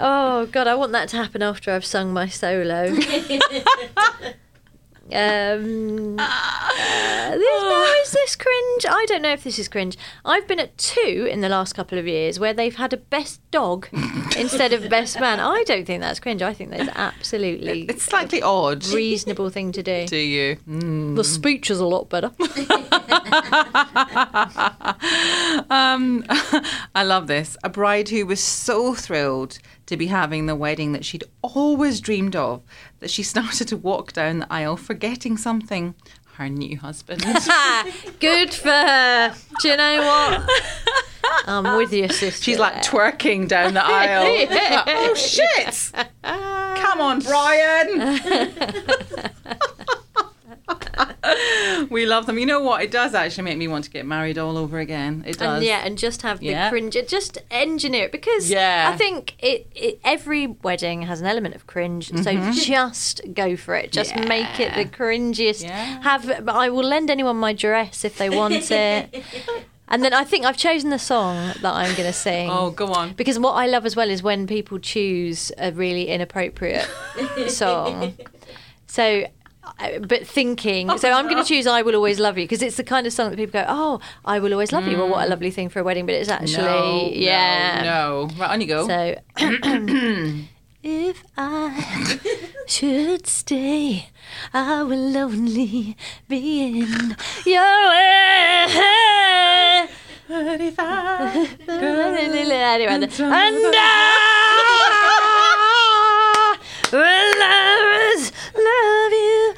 Oh 0.00 0.46
god, 0.52 0.68
I 0.68 0.76
want 0.76 0.92
that 0.92 1.08
to 1.08 1.16
happen 1.16 1.42
after 1.42 1.72
I've 1.72 1.84
sung 1.84 2.12
my 2.12 2.28
solo. 2.28 2.94
Um, 5.10 6.16
uh, 6.18 7.30
this, 7.30 7.62
no, 7.62 7.94
is 8.02 8.10
this 8.12 8.36
cringe? 8.36 8.86
I 8.88 9.06
don't 9.08 9.22
know 9.22 9.32
if 9.32 9.42
this 9.44 9.58
is 9.58 9.68
cringe. 9.68 9.96
I've 10.24 10.46
been 10.46 10.60
at 10.60 10.76
two 10.76 11.26
in 11.30 11.40
the 11.40 11.48
last 11.48 11.74
couple 11.74 11.98
of 11.98 12.06
years 12.06 12.38
where 12.38 12.52
they've 12.52 12.74
had 12.74 12.92
a 12.92 12.96
best 12.98 13.40
dog 13.50 13.88
instead 14.38 14.72
of 14.72 14.88
best 14.90 15.18
man. 15.18 15.40
I 15.40 15.64
don't 15.66 15.86
think 15.86 16.02
that's 16.02 16.20
cringe. 16.20 16.42
I 16.42 16.52
think 16.52 16.70
that's 16.70 16.90
absolutely 16.94 17.82
It's 17.82 18.02
slightly 18.02 18.42
odd. 18.42 18.86
reasonable 18.92 19.50
thing 19.50 19.72
to 19.72 19.82
do. 19.82 20.06
Do 20.08 20.16
you? 20.16 20.56
Mm. 20.68 21.16
The 21.16 21.24
speech 21.24 21.70
is 21.70 21.80
a 21.80 21.86
lot 21.86 22.08
better. 22.08 22.30
Um, 25.70 26.24
I 26.94 27.02
love 27.04 27.26
this. 27.26 27.56
A 27.64 27.68
bride 27.68 28.08
who 28.08 28.26
was 28.26 28.40
so 28.40 28.94
thrilled 28.94 29.58
to 29.88 29.96
be 29.96 30.06
having 30.06 30.44
the 30.46 30.54
wedding 30.54 30.92
that 30.92 31.04
she'd 31.04 31.24
always 31.42 32.00
dreamed 32.00 32.36
of 32.36 32.62
that 33.00 33.10
she 33.10 33.22
started 33.34 33.66
to 33.68 33.76
walk 33.76 34.12
down 34.12 34.38
the 34.40 34.52
aisle 34.52 34.76
forgetting 34.76 35.36
something. 35.36 35.94
Her 36.34 36.48
new 36.48 36.78
husband. 36.78 37.22
Good 38.20 38.54
for 38.54 38.68
her. 38.70 39.34
Do 39.60 39.68
you 39.68 39.76
know 39.76 39.96
what? 40.06 40.48
I'm 41.48 41.76
with 41.76 41.92
you, 41.92 42.08
sister. 42.08 42.44
She's 42.44 42.60
like 42.60 42.74
twerking 42.74 43.48
down 43.48 43.74
the 43.74 43.84
aisle. 43.84 44.46
Like, 44.48 44.84
oh 44.86 45.14
shit! 45.14 45.90
Come 46.22 47.00
on, 47.00 47.20
Brian. 47.20 48.20
we 51.90 52.06
love 52.06 52.26
them. 52.26 52.38
You 52.38 52.46
know 52.46 52.60
what? 52.60 52.82
It 52.82 52.90
does 52.90 53.14
actually 53.14 53.44
make 53.44 53.58
me 53.58 53.68
want 53.68 53.84
to 53.84 53.90
get 53.90 54.06
married 54.06 54.38
all 54.38 54.56
over 54.56 54.78
again. 54.78 55.24
It 55.26 55.38
does. 55.38 55.56
And 55.58 55.64
yeah, 55.64 55.82
and 55.84 55.96
just 55.98 56.22
have 56.22 56.40
the 56.40 56.46
Yeah. 56.46 56.68
cringe. 56.70 56.96
Just 57.06 57.38
engineer 57.50 58.04
it 58.04 58.12
because 58.12 58.50
Yeah. 58.50 58.90
I 58.92 58.96
think 58.96 59.34
it, 59.38 59.66
it. 59.74 60.00
Every 60.04 60.46
wedding 60.46 61.02
has 61.02 61.20
an 61.20 61.26
element 61.26 61.54
of 61.54 61.66
cringe, 61.66 62.10
so 62.22 62.32
just 62.52 63.20
go 63.34 63.56
for 63.56 63.74
it. 63.74 63.92
Just 63.92 64.14
make 64.16 64.58
it 64.60 64.74
the 64.74 64.84
cringiest. 64.84 65.64
Mm-hmm. 65.64 65.68
Yeah. 65.68 66.02
Have 66.02 66.48
I 66.48 66.68
will 66.70 66.84
lend 66.84 67.10
anyone 67.10 67.36
my 67.36 67.52
dress 67.52 68.04
if 68.04 68.18
they 68.18 68.30
want 68.30 68.70
it. 68.70 69.22
And 69.90 70.04
then 70.04 70.12
I 70.12 70.22
think 70.22 70.44
I've 70.44 70.58
chosen 70.58 70.90
the 70.90 70.98
song 70.98 71.34
that 71.62 71.64
I'm 71.74 71.94
going 71.96 72.06
to 72.06 72.12
sing. 72.12 72.50
Oh, 72.50 72.70
go 72.70 72.88
on. 72.92 73.14
Because 73.14 73.38
what 73.38 73.52
I 73.52 73.66
love 73.66 73.86
as 73.86 73.96
well 73.96 74.10
is 74.10 74.22
when 74.22 74.46
people 74.46 74.78
choose 74.78 75.50
a 75.56 75.72
really 75.72 76.08
inappropriate 76.08 76.86
song. 77.48 78.12
So, 78.86 79.24
but 80.00 80.26
thinking, 80.26 80.96
so 80.98 81.10
I'm 81.10 81.26
going 81.26 81.42
to 81.42 81.44
choose 81.44 81.66
"I 81.66 81.82
Will 81.82 81.94
Always 81.94 82.18
Love 82.18 82.38
You" 82.38 82.44
because 82.44 82.62
it's 82.62 82.76
the 82.76 82.84
kind 82.84 83.06
of 83.06 83.12
song 83.12 83.30
that 83.30 83.36
people 83.36 83.52
go, 83.52 83.64
"Oh, 83.68 84.00
I 84.24 84.38
will 84.38 84.52
always 84.52 84.72
love 84.72 84.86
you." 84.86 84.96
Well, 84.96 85.08
what 85.08 85.24
a 85.24 85.26
mm. 85.26 85.30
lovely 85.30 85.50
thing 85.50 85.68
for 85.68 85.80
a 85.80 85.84
wedding, 85.84 86.06
but 86.06 86.14
it's 86.14 86.28
actually, 86.28 86.64
no, 86.64 87.10
yeah. 87.12 87.82
No, 87.82 88.26
no. 88.26 88.34
Right, 88.36 88.50
on 88.50 88.60
you 88.60 88.66
go. 88.66 88.86
So, 88.86 89.14
if 90.82 91.22
I 91.36 92.20
should 92.66 93.26
stay, 93.26 94.10
I 94.52 94.82
will 94.82 95.16
only 95.16 95.96
be 96.28 96.80
in 96.80 97.16
your 97.44 97.88
way. 97.88 98.66
Anyway, 100.30 100.74
and 102.86 103.04
I 103.08 103.16
will 106.92 107.42
always 107.42 108.32
love 108.54 109.12
you. 109.12 109.54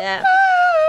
Yeah, 0.00 0.22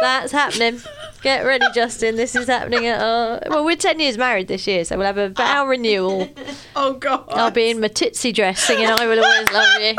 that's 0.04 0.32
happening. 0.32 0.80
Get 1.22 1.46
ready, 1.46 1.66
Justin. 1.74 2.16
This 2.16 2.36
is 2.36 2.48
happening 2.48 2.86
at 2.86 3.02
our. 3.02 3.42
Well, 3.48 3.66
we're 3.66 3.76
10 3.76 4.00
years 4.00 4.18
married 4.18 4.48
this 4.48 4.68
year, 4.68 4.84
so 4.86 4.98
we'll 4.98 5.06
have 5.06 5.18
a 5.18 5.30
vow 5.30 5.66
renewal. 5.66 6.30
oh 6.76 6.94
God. 6.94 7.26
I'll 7.30 7.52
be 7.52 7.70
in 7.70 7.80
my 7.80 7.88
titsy 7.88 8.34
dress 8.34 8.62
singing 8.62 8.88
I 8.88 9.06
Will 9.08 9.24
Always 9.24 9.52
Love 9.52 9.82
You. 9.82 9.96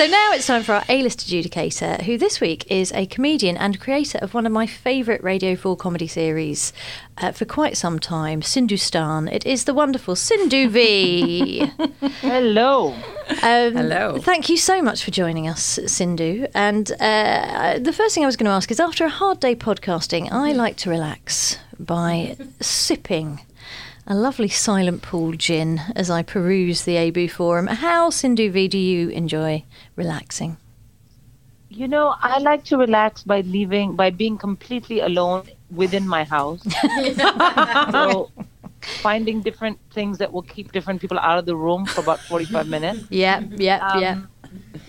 So 0.00 0.06
now 0.06 0.32
it's 0.32 0.46
time 0.46 0.62
for 0.62 0.72
our 0.72 0.84
A-list 0.88 1.18
adjudicator, 1.28 2.00
who 2.00 2.16
this 2.16 2.40
week 2.40 2.64
is 2.72 2.90
a 2.92 3.04
comedian 3.04 3.58
and 3.58 3.78
creator 3.78 4.16
of 4.22 4.32
one 4.32 4.46
of 4.46 4.52
my 4.52 4.66
favourite 4.66 5.22
Radio 5.22 5.54
4 5.54 5.76
comedy 5.76 6.06
series 6.06 6.72
uh, 7.18 7.32
for 7.32 7.44
quite 7.44 7.76
some 7.76 7.98
time, 7.98 8.40
Sindhustan. 8.40 9.28
It 9.28 9.44
is 9.44 9.64
the 9.64 9.74
wonderful 9.74 10.16
Sindhu 10.16 10.70
Vee. 10.70 11.66
Hello. 12.22 12.94
Um, 13.42 13.74
Hello. 13.74 14.16
Thank 14.16 14.48
you 14.48 14.56
so 14.56 14.80
much 14.80 15.04
for 15.04 15.10
joining 15.10 15.46
us, 15.46 15.78
Sindhu. 15.86 16.46
And 16.54 16.90
uh, 16.92 17.78
the 17.78 17.92
first 17.92 18.14
thing 18.14 18.22
I 18.22 18.26
was 18.26 18.38
going 18.38 18.46
to 18.46 18.52
ask 18.52 18.70
is 18.70 18.80
after 18.80 19.04
a 19.04 19.10
hard 19.10 19.38
day 19.38 19.54
podcasting, 19.54 20.32
I 20.32 20.52
like 20.52 20.78
to 20.78 20.88
relax 20.88 21.58
by 21.78 22.38
sipping 22.58 23.40
a 24.06 24.14
lovely 24.14 24.48
silent 24.48 25.02
pool 25.02 25.32
gin 25.32 25.80
as 25.94 26.10
I 26.10 26.22
peruse 26.22 26.84
the 26.84 26.96
AIBU 26.96 27.30
forum. 27.30 27.66
How, 27.66 28.10
Sindhu 28.10 28.50
Vee, 28.50 28.68
do 28.68 28.78
you 28.78 29.08
enjoy 29.10 29.64
relaxing? 29.96 30.56
You 31.68 31.86
know, 31.86 32.14
I 32.20 32.38
like 32.38 32.64
to 32.64 32.76
relax 32.76 33.22
by 33.22 33.42
leaving, 33.42 33.94
by 33.94 34.10
being 34.10 34.36
completely 34.36 35.00
alone 35.00 35.48
within 35.70 36.06
my 36.06 36.24
house. 36.24 36.62
so, 37.92 38.30
finding 38.80 39.40
different 39.40 39.78
things 39.92 40.18
that 40.18 40.32
will 40.32 40.42
keep 40.42 40.72
different 40.72 41.00
people 41.00 41.18
out 41.18 41.38
of 41.38 41.46
the 41.46 41.54
room 41.54 41.86
for 41.86 42.00
about 42.00 42.20
45 42.20 42.68
minutes. 42.68 43.04
Yeah, 43.10 43.40
yeah, 43.56 43.98
yeah. 43.98 44.12
Um, 44.12 44.28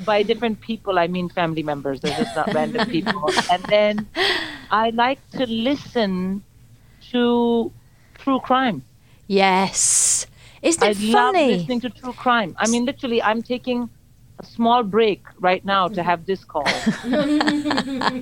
By 0.06 0.24
different 0.24 0.60
people, 0.62 0.98
I 0.98 1.08
mean 1.08 1.30
family 1.30 1.62
members. 1.62 2.02
They're 2.02 2.18
just 2.18 2.36
not 2.36 2.54
random 2.54 2.90
people. 2.90 3.30
And 3.52 3.64
then 3.66 4.08
I 4.72 4.90
like 4.90 5.20
to 5.32 5.46
listen 5.46 6.44
to 7.12 7.72
true 8.16 8.40
crime. 8.40 8.84
Yes. 9.32 10.28
Isn't 10.62 10.84
I 10.84 10.90
it 10.92 11.00
love 11.00 11.38
funny? 11.38 11.48
listening 11.48 11.80
to 11.82 11.90
true 11.90 12.12
crime. 12.14 12.54
I 12.60 12.68
mean, 12.68 12.84
literally, 12.86 13.22
I'm 13.24 13.42
taking 13.42 13.90
a 14.40 14.46
small 14.46 14.84
break 14.84 15.24
right 15.40 15.64
now 15.64 15.88
to 15.88 16.04
have 16.04 16.26
this 16.26 16.44
call. 16.44 16.84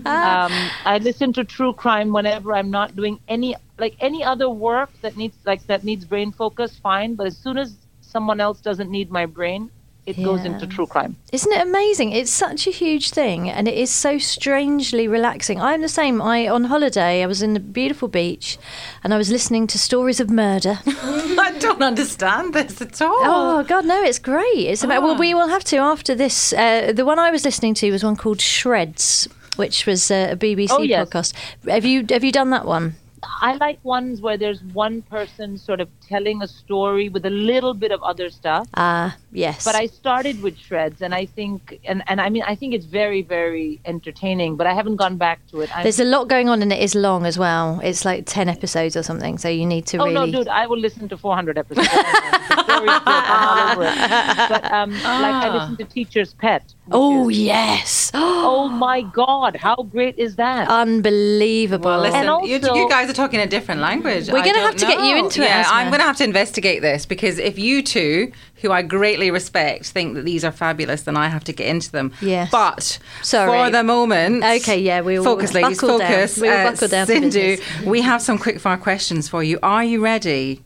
um, 0.06 0.72
I 0.86 1.00
listen 1.02 1.34
to 1.34 1.44
true 1.44 1.74
crime 1.74 2.14
whenever 2.14 2.54
I'm 2.54 2.70
not 2.70 2.96
doing 2.96 3.20
any 3.28 3.56
like 3.80 3.96
any 4.02 4.24
other 4.24 4.50
work 4.52 4.92
that 5.02 5.18
needs 5.18 5.36
like 5.46 5.66
that 5.66 5.84
needs 5.84 6.06
brain 6.06 6.32
focus. 6.32 6.78
Fine, 6.78 7.16
but 7.16 7.26
as 7.26 7.38
soon 7.38 7.58
as 7.58 7.76
someone 8.02 8.40
else 8.40 8.62
doesn't 8.62 8.92
need 8.92 9.10
my 9.10 9.26
brain, 9.26 9.72
it 10.10 10.24
goes 10.24 10.44
into 10.46 10.66
true 10.68 10.88
crime. 10.88 11.16
Isn't 11.32 11.52
it 11.52 11.62
amazing? 11.62 12.12
It's 12.12 12.32
such 12.32 12.68
a 12.68 12.72
huge 12.72 13.12
thing 13.12 13.50
and 13.50 13.68
it 13.68 13.76
is 13.76 13.90
so 13.92 14.18
strangely 14.18 15.08
relaxing. 15.08 15.62
I'm 15.62 15.82
the 15.82 15.90
same. 15.90 16.22
I 16.22 16.48
on 16.48 16.66
holiday, 16.66 17.24
I 17.24 17.28
was 17.28 17.42
in 17.42 17.56
a 17.56 17.60
beautiful 17.60 18.08
beach 18.08 18.58
and 19.04 19.14
I 19.14 19.18
was 19.18 19.30
listening 19.30 19.68
to 19.68 19.78
stories 19.80 20.20
of 20.20 20.30
murder. 20.30 20.80
I 20.88 21.56
don't 21.60 21.82
understand 21.84 22.54
this 22.54 22.82
at 22.82 23.02
all. 23.02 23.22
Oh 23.24 23.64
God, 23.64 23.86
no! 23.86 24.02
It's 24.04 24.20
great. 24.20 24.66
It's 24.72 24.84
about. 24.84 25.04
Well, 25.04 25.18
we 25.18 25.34
will 25.34 25.48
have 25.50 25.64
to 25.66 25.78
after 25.78 26.16
this. 26.16 26.54
Uh, 26.54 26.92
the 26.94 27.06
one 27.06 27.20
I 27.20 27.32
was 27.32 27.46
listening 27.46 27.74
to 27.76 27.92
was 27.92 28.04
one 28.04 28.16
called 28.16 28.42
Shreds, 28.42 29.28
which 29.56 29.86
was 29.86 30.10
uh, 30.12 30.30
a 30.32 30.36
BBC 30.36 30.70
Oh, 30.72 30.82
yes. 30.82 31.08
podcast. 31.08 31.34
Have 31.70 31.86
you 31.86 32.06
have 32.10 32.24
you 32.24 32.32
done 32.32 32.50
that 32.52 32.66
one? 32.66 32.96
I 33.24 33.56
like 33.56 33.80
ones 33.84 34.22
where 34.22 34.38
there's 34.38 34.62
one 34.74 35.02
person 35.04 35.58
sort 35.58 35.80
of 35.80 35.90
telling 36.08 36.42
a 36.42 36.48
story 36.48 37.10
with 37.10 37.26
a 37.26 37.30
little 37.30 37.74
bit 37.74 37.92
of 37.92 38.02
other 38.04 38.30
stuff. 38.30 38.68
Ah, 38.74 39.18
yes. 39.32 39.66
But 39.66 39.76
I 39.76 39.86
started 39.88 40.42
with 40.42 40.58
shreds, 40.58 41.02
and 41.02 41.14
I 41.14 41.26
think, 41.26 41.80
and, 41.86 42.04
and 42.08 42.22
I 42.22 42.30
mean, 42.30 42.44
I 42.44 42.56
think 42.56 42.74
it's 42.74 42.86
very, 42.86 43.22
very 43.22 43.80
entertaining. 43.86 44.56
But 44.56 44.68
I 44.68 44.74
haven't 44.74 44.98
gone 44.98 45.18
back 45.18 45.40
to 45.52 45.62
it. 45.62 45.76
I'm, 45.76 45.84
There's 45.84 46.00
a 46.00 46.06
lot 46.06 46.28
going 46.28 46.50
on 46.50 46.62
and 46.62 46.72
it 46.72 46.80
is 46.80 46.96
long 46.96 47.26
as 47.26 47.38
well. 47.38 47.80
It's 47.84 48.06
like 48.06 48.26
ten 48.26 48.50
episodes 48.50 48.96
or 48.96 49.04
something, 49.04 49.38
so 49.38 49.50
you 49.50 49.66
need 49.66 49.86
to 49.88 49.98
oh 49.98 50.06
really. 50.06 50.32
no, 50.32 50.40
dude, 50.40 50.48
I 50.48 50.68
will 50.68 50.80
listen 50.80 51.10
to 51.10 51.18
400 51.18 51.58
episodes. 51.58 51.88
the 52.86 53.00
story's 53.00 53.00
good. 53.00 53.24
I'm 53.28 53.48
all 53.48 53.72
over 53.72 53.84
it. 53.84 54.50
But 54.50 54.72
um, 54.72 54.92
like 54.92 55.04
I 55.04 55.58
listen 55.58 55.78
to 55.78 55.86
Teacher's 55.86 56.34
Pet. 56.34 56.74
Oh 56.92 57.30
is- 57.30 57.40
yes! 57.40 58.12
oh 58.16 58.68
my 58.70 59.02
God, 59.02 59.56
how 59.56 59.76
great 59.76 60.18
is 60.18 60.36
that? 60.38 60.68
Unbelievable. 60.70 61.90
Well, 61.90 62.02
listen, 62.02 62.28
And 62.28 62.48
you, 62.48 62.56
you 62.58 62.90
guys 62.90 63.10
are 63.10 63.14
talking 63.14 63.40
a 63.40 63.46
different 63.48 63.82
language. 63.82 64.28
We're 64.30 64.44
gonna 64.44 64.60
have 64.60 64.76
to 64.78 64.86
get 64.86 65.00
you 65.04 65.16
know. 65.16 65.26
into 65.26 65.42
it, 65.42 65.46
Yeah, 65.46 65.66
I'm 65.68 65.88
going 65.90 66.00
to 66.00 66.06
have 66.06 66.18
to 66.18 66.24
investigate 66.24 66.82
this 66.82 67.06
because 67.06 67.38
if 67.38 67.60
you 67.60 67.82
two, 67.84 68.32
who 68.62 68.72
I 68.72 68.82
greatly 68.82 69.30
respect, 69.32 69.86
think 69.86 70.16
that 70.16 70.26
these 70.26 70.44
are 70.44 70.52
fabulous, 70.52 71.04
then 71.04 71.16
I 71.16 71.28
have 71.30 71.44
to 71.46 71.54
get 71.54 71.68
into 71.68 71.92
them. 71.92 72.12
Yes. 72.22 72.50
But 72.52 73.00
Sorry. 73.22 73.50
for 73.52 73.72
the 73.72 73.84
moment, 73.84 74.44
Okay, 74.44 74.80
yeah, 74.80 75.02
we 75.02 75.18
will 75.20 75.26
focus, 75.26 75.54
ladies, 75.54 75.80
buckle 75.80 76.00
down. 76.00 76.12
focus. 76.12 76.38
We 76.38 76.50
will 76.50 76.56
Uh, 76.68 76.72
buckle 76.72 76.88
down 76.88 77.08
Sindhu, 77.08 77.58
we 77.86 78.02
have 78.02 78.22
some 78.22 78.38
quick 78.38 78.60
fire 78.60 78.78
questions 78.78 79.30
for 79.30 79.44
you. 79.44 79.60
Are 79.64 79.84
you 79.84 80.04
ready? 80.04 80.64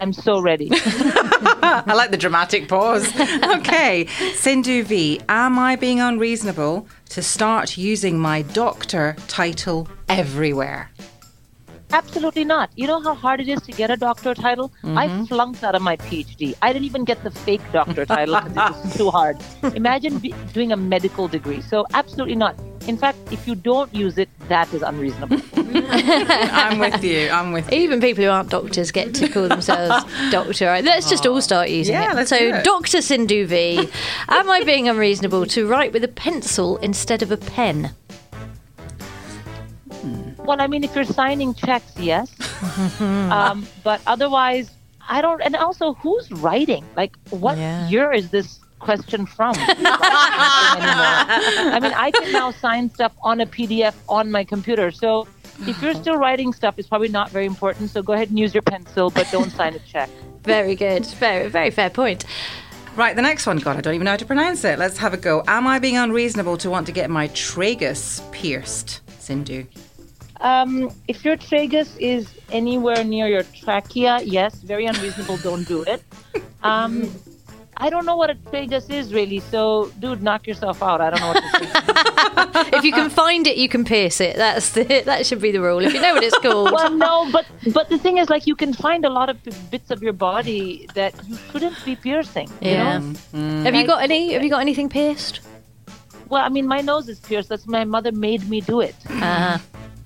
I'm 0.00 0.12
so 0.12 0.40
ready. 0.40 0.68
I 0.72 1.92
like 1.94 2.10
the 2.10 2.16
dramatic 2.16 2.68
pause. 2.68 3.08
okay, 3.56 4.06
Sindhu 4.34 4.84
Vee, 4.84 5.20
am 5.28 5.58
I 5.58 5.76
being 5.76 6.00
unreasonable 6.00 6.86
to 7.10 7.22
start 7.22 7.76
using 7.76 8.18
my 8.18 8.42
doctor 8.42 9.16
title 9.26 9.88
everywhere? 10.08 10.90
Absolutely 11.90 12.44
not. 12.44 12.70
You 12.76 12.86
know 12.86 13.00
how 13.00 13.14
hard 13.14 13.40
it 13.40 13.48
is 13.48 13.62
to 13.62 13.72
get 13.72 13.90
a 13.90 13.96
doctor 13.96 14.34
title? 14.34 14.70
I 14.84 15.08
mm-hmm. 15.08 15.24
flunked 15.24 15.64
out 15.64 15.74
of 15.74 15.80
my 15.80 15.96
PhD. 15.96 16.54
I 16.60 16.72
didn't 16.72 16.84
even 16.84 17.04
get 17.04 17.24
the 17.24 17.30
fake 17.30 17.62
doctor 17.72 18.04
title 18.04 18.40
because 18.40 18.52
it 18.52 18.84
was 18.84 18.96
too 18.96 19.10
hard. 19.10 19.38
Imagine 19.74 20.18
be- 20.18 20.34
doing 20.52 20.70
a 20.70 20.76
medical 20.76 21.28
degree. 21.28 21.62
So, 21.62 21.86
absolutely 21.94 22.34
not. 22.34 22.56
In 22.86 22.98
fact, 22.98 23.18
if 23.30 23.48
you 23.48 23.54
don't 23.54 23.92
use 23.94 24.18
it, 24.18 24.28
that 24.48 24.72
is 24.74 24.82
unreasonable. 24.82 25.40
I'm 25.74 26.78
with 26.78 27.02
you. 27.04 27.28
I'm 27.30 27.52
with 27.52 27.70
you. 27.72 27.78
Even 27.78 28.00
people 28.00 28.24
who 28.24 28.30
aren't 28.30 28.50
doctors 28.50 28.90
get 28.90 29.14
to 29.14 29.28
call 29.28 29.48
themselves 29.48 30.04
doctor. 30.30 30.66
Right? 30.66 30.84
Let's 30.84 31.08
just 31.08 31.26
all 31.26 31.40
start 31.40 31.68
using 31.70 31.94
Yeah, 31.94 32.12
it. 32.12 32.16
let's 32.16 32.30
so, 32.30 32.38
do 32.38 32.54
it. 32.54 32.64
Dr. 32.64 33.00
Sindhu 33.02 33.46
Vee, 33.46 33.88
am 34.28 34.50
I 34.50 34.62
being 34.64 34.88
unreasonable 34.88 35.46
to 35.46 35.66
write 35.68 35.92
with 35.92 36.04
a 36.04 36.08
pencil 36.08 36.76
instead 36.78 37.22
of 37.22 37.30
a 37.30 37.36
pen? 37.36 37.92
well, 40.38 40.60
I 40.60 40.66
mean, 40.66 40.84
if 40.84 40.94
you're 40.94 41.04
signing 41.04 41.54
checks, 41.54 41.92
yes. 41.98 42.30
um, 43.00 43.66
but 43.84 44.00
otherwise, 44.06 44.70
I 45.08 45.20
don't. 45.20 45.40
And 45.42 45.54
also, 45.56 45.94
who's 45.94 46.30
writing? 46.32 46.84
Like, 46.96 47.16
what 47.30 47.58
Yeah. 47.58 47.88
year 47.88 48.12
is 48.12 48.30
this 48.30 48.58
question 48.78 49.26
from? 49.26 49.54
I 49.58 51.78
mean, 51.82 51.92
I 51.94 52.10
can 52.12 52.32
now 52.32 52.50
sign 52.52 52.90
stuff 52.90 53.12
on 53.22 53.40
a 53.40 53.46
PDF 53.46 53.94
on 54.08 54.30
my 54.30 54.44
computer. 54.44 54.90
So 54.90 55.26
if 55.66 55.82
you're 55.82 55.94
still 55.94 56.16
writing 56.16 56.52
stuff, 56.52 56.74
it's 56.78 56.88
probably 56.88 57.08
not 57.08 57.30
very 57.30 57.46
important. 57.46 57.90
So 57.90 58.02
go 58.02 58.12
ahead 58.12 58.28
and 58.28 58.38
use 58.38 58.54
your 58.54 58.62
pencil, 58.62 59.10
but 59.10 59.26
don't 59.30 59.50
sign 59.50 59.74
a 59.74 59.78
check. 59.80 60.10
Very 60.44 60.76
good. 60.76 61.04
Very, 61.04 61.48
very 61.50 61.70
fair 61.70 61.90
point. 61.90 62.24
Right, 62.96 63.14
the 63.14 63.20
next 63.20 63.46
one. 63.46 63.58
God, 63.58 63.76
I 63.76 63.80
don't 63.82 63.94
even 63.94 64.06
know 64.06 64.12
how 64.12 64.16
to 64.16 64.24
pronounce 64.24 64.64
it. 64.64 64.78
Let's 64.78 64.96
have 64.98 65.12
a 65.12 65.18
go. 65.18 65.42
Am 65.46 65.66
I 65.66 65.78
being 65.78 65.98
unreasonable 65.98 66.56
to 66.58 66.70
want 66.70 66.86
to 66.86 66.92
get 66.92 67.10
my 67.10 67.28
tragus 67.28 68.22
pierced, 68.32 69.02
Sindhu? 69.20 69.66
Um, 70.40 70.90
if 71.06 71.24
your 71.24 71.36
tragus 71.36 71.98
is 71.98 72.32
anywhere 72.50 73.04
near 73.04 73.28
your 73.28 73.42
trachea, 73.42 74.20
yes, 74.24 74.54
very 74.54 74.86
unreasonable. 74.86 75.36
Don't 75.38 75.66
do 75.66 75.82
it. 75.82 76.02
Um, 76.60 77.08
I 77.80 77.90
don't 77.90 78.04
know 78.04 78.16
what 78.16 78.28
a 78.30 78.34
tragus 78.34 78.90
is 78.90 79.14
really. 79.14 79.38
So, 79.38 79.90
dude, 80.00 80.22
knock 80.22 80.46
yourself 80.46 80.82
out. 80.82 81.00
I 81.00 81.10
don't 81.10 81.20
know 81.20 81.28
what 81.28 81.42
to 81.42 81.66
say. 81.66 82.74
If 82.78 82.84
you 82.84 82.92
can 82.92 83.10
find 83.10 83.46
it, 83.46 83.56
you 83.56 83.68
can 83.68 83.84
pierce 83.84 84.20
it. 84.20 84.36
That's 84.36 84.70
the, 84.70 84.84
that 85.04 85.26
should 85.26 85.40
be 85.40 85.50
the 85.52 85.60
rule. 85.60 85.80
If 85.80 85.92
you 85.94 86.00
know 86.00 86.14
what 86.14 86.24
it's 86.24 86.38
called. 86.46 86.72
well, 86.72 86.90
no, 86.90 87.30
but 87.32 87.46
but 87.72 87.88
the 87.88 87.98
thing 87.98 88.18
is, 88.18 88.28
like, 88.28 88.46
you 88.46 88.56
can 88.56 88.72
find 88.72 89.04
a 89.04 89.10
lot 89.10 89.28
of 89.28 89.36
bits 89.70 89.90
of 89.90 90.02
your 90.02 90.12
body 90.12 90.88
that 90.94 91.14
you 91.26 91.36
shouldn't 91.50 91.84
be 91.84 91.96
piercing. 91.96 92.48
you 92.60 92.70
yeah. 92.72 92.98
know? 92.98 93.62
Have 93.62 93.74
you 93.74 93.86
got 93.86 94.02
any? 94.02 94.32
Have 94.32 94.42
you 94.42 94.50
got 94.50 94.60
anything 94.60 94.88
pierced? 94.88 95.40
Well, 96.28 96.44
I 96.44 96.48
mean, 96.48 96.66
my 96.66 96.80
nose 96.80 97.08
is 97.08 97.20
pierced. 97.20 97.48
That's 97.48 97.66
my 97.66 97.84
mother 97.84 98.12
made 98.12 98.48
me 98.48 98.60
do 98.60 98.80
it. 98.80 98.94
Uh, 99.08 99.58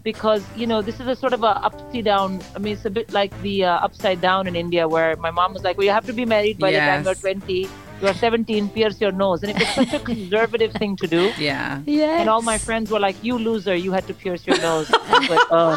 because 0.02 0.42
you 0.56 0.66
know 0.66 0.80
this 0.82 0.98
is 1.00 1.06
a 1.06 1.14
sort 1.16 1.32
of 1.32 1.42
a 1.42 1.52
upside 1.68 2.04
down 2.04 2.40
i 2.56 2.58
mean 2.58 2.74
it's 2.76 2.84
a 2.84 2.90
bit 2.90 3.12
like 3.12 3.32
the 3.42 3.64
uh, 3.64 3.78
upside 3.86 4.20
down 4.20 4.46
in 4.46 4.56
india 4.56 4.86
where 4.88 5.16
my 5.16 5.30
mom 5.30 5.52
was 5.52 5.62
like 5.62 5.76
well 5.76 5.84
you 5.84 5.90
have 5.92 6.06
to 6.06 6.12
be 6.12 6.24
married 6.24 6.58
by 6.58 6.70
the 6.72 6.78
time 6.78 7.04
you're 7.04 7.14
20 7.14 7.68
you're 8.02 8.14
17 8.14 8.68
pierce 8.70 9.00
your 9.00 9.12
nose 9.12 9.42
and 9.44 9.52
it 9.52 9.58
was 9.60 9.68
such 9.68 9.92
a 9.92 9.98
conservative 10.12 10.72
thing 10.72 10.96
to 10.96 11.06
do 11.06 11.30
Yeah. 11.38 11.80
yeah. 11.86 12.18
and 12.20 12.28
all 12.28 12.42
my 12.42 12.58
friends 12.58 12.90
were 12.90 12.98
like 12.98 13.16
you 13.22 13.38
loser 13.38 13.74
you 13.76 13.92
had 13.92 14.06
to 14.08 14.14
pierce 14.14 14.44
your 14.46 14.58
nose 14.58 14.90
I 14.92 15.18
was 15.18 15.28
like, 15.30 15.46
oh. 15.50 15.74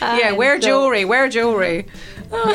Yeah, 0.00 0.32
wear 0.32 0.60
so- 0.60 0.66
jewelry, 0.68 1.04
wear 1.04 1.28
jewelry. 1.28 1.86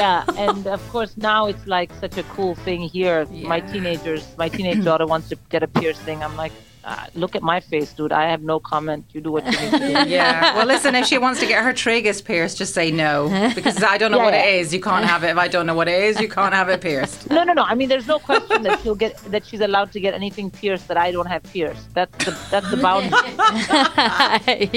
yeah 0.03 0.23
and 0.37 0.67
of 0.67 0.81
course 0.89 1.17
now 1.17 1.47
it's 1.47 1.65
like 1.65 1.91
such 1.99 2.17
a 2.17 2.23
cool 2.35 2.53
thing 2.53 2.81
here 2.81 3.25
my 3.53 3.59
teenagers 3.59 4.23
my 4.37 4.47
teenage 4.47 4.83
daughter 4.83 5.07
wants 5.07 5.29
to 5.29 5.35
get 5.49 5.63
a 5.63 5.67
piercing 5.67 6.21
i'm 6.23 6.35
like 6.37 6.51
uh, 6.85 7.05
look 7.15 7.35
at 7.35 7.41
my 7.41 7.59
face 7.59 7.93
dude 7.93 8.11
i 8.11 8.29
have 8.29 8.41
no 8.41 8.59
comment 8.59 9.05
you 9.13 9.21
do 9.21 9.31
what 9.31 9.45
you 9.45 9.51
need 9.51 9.71
to 9.71 9.79
do 9.79 10.09
Yeah. 10.13 10.55
Well, 10.57 10.65
listen, 10.67 10.95
if 10.95 11.05
she 11.07 11.17
wants 11.17 11.39
to 11.39 11.45
get 11.47 11.63
her 11.63 11.71
tragus 11.73 12.23
pierced, 12.23 12.57
just 12.57 12.73
say 12.73 12.91
no. 12.91 13.29
Because 13.55 13.81
I 13.83 13.97
don't 13.97 14.11
know 14.11 14.17
Yeah, 14.17 14.23
what 14.25 14.33
yeah. 14.33 14.45
it 14.45 14.55
is. 14.61 14.73
You 14.73 14.81
can't 14.81 15.05
have 15.05 15.23
it. 15.23 15.29
If 15.29 15.37
I 15.37 15.47
don't 15.47 15.65
know 15.65 15.73
what 15.75 15.87
it 15.87 16.03
is, 16.03 16.19
you 16.19 16.27
can't 16.29 16.53
have 16.53 16.67
it 16.69 16.81
pierced. 16.81 17.29
No, 17.29 17.43
no, 17.43 17.53
no. 17.53 17.63
I 17.63 17.73
mean, 17.73 17.89
there's 17.89 18.05
no 18.07 18.19
question 18.19 18.63
that 18.63 18.81
she'll 18.81 18.95
get 18.95 19.15
that 19.31 19.45
she's 19.45 19.61
allowed 19.61 19.91
to 19.93 19.99
get 19.99 20.13
anything 20.13 20.51
pierced 20.51 20.87
that 20.89 20.97
I 20.97 21.11
don't 21.11 21.27
have 21.27 21.43
pierced. 21.43 21.93
That's 21.93 22.25
the 22.25 22.31
that's 22.51 22.69
the 22.69 22.77
boundary. 22.77 23.09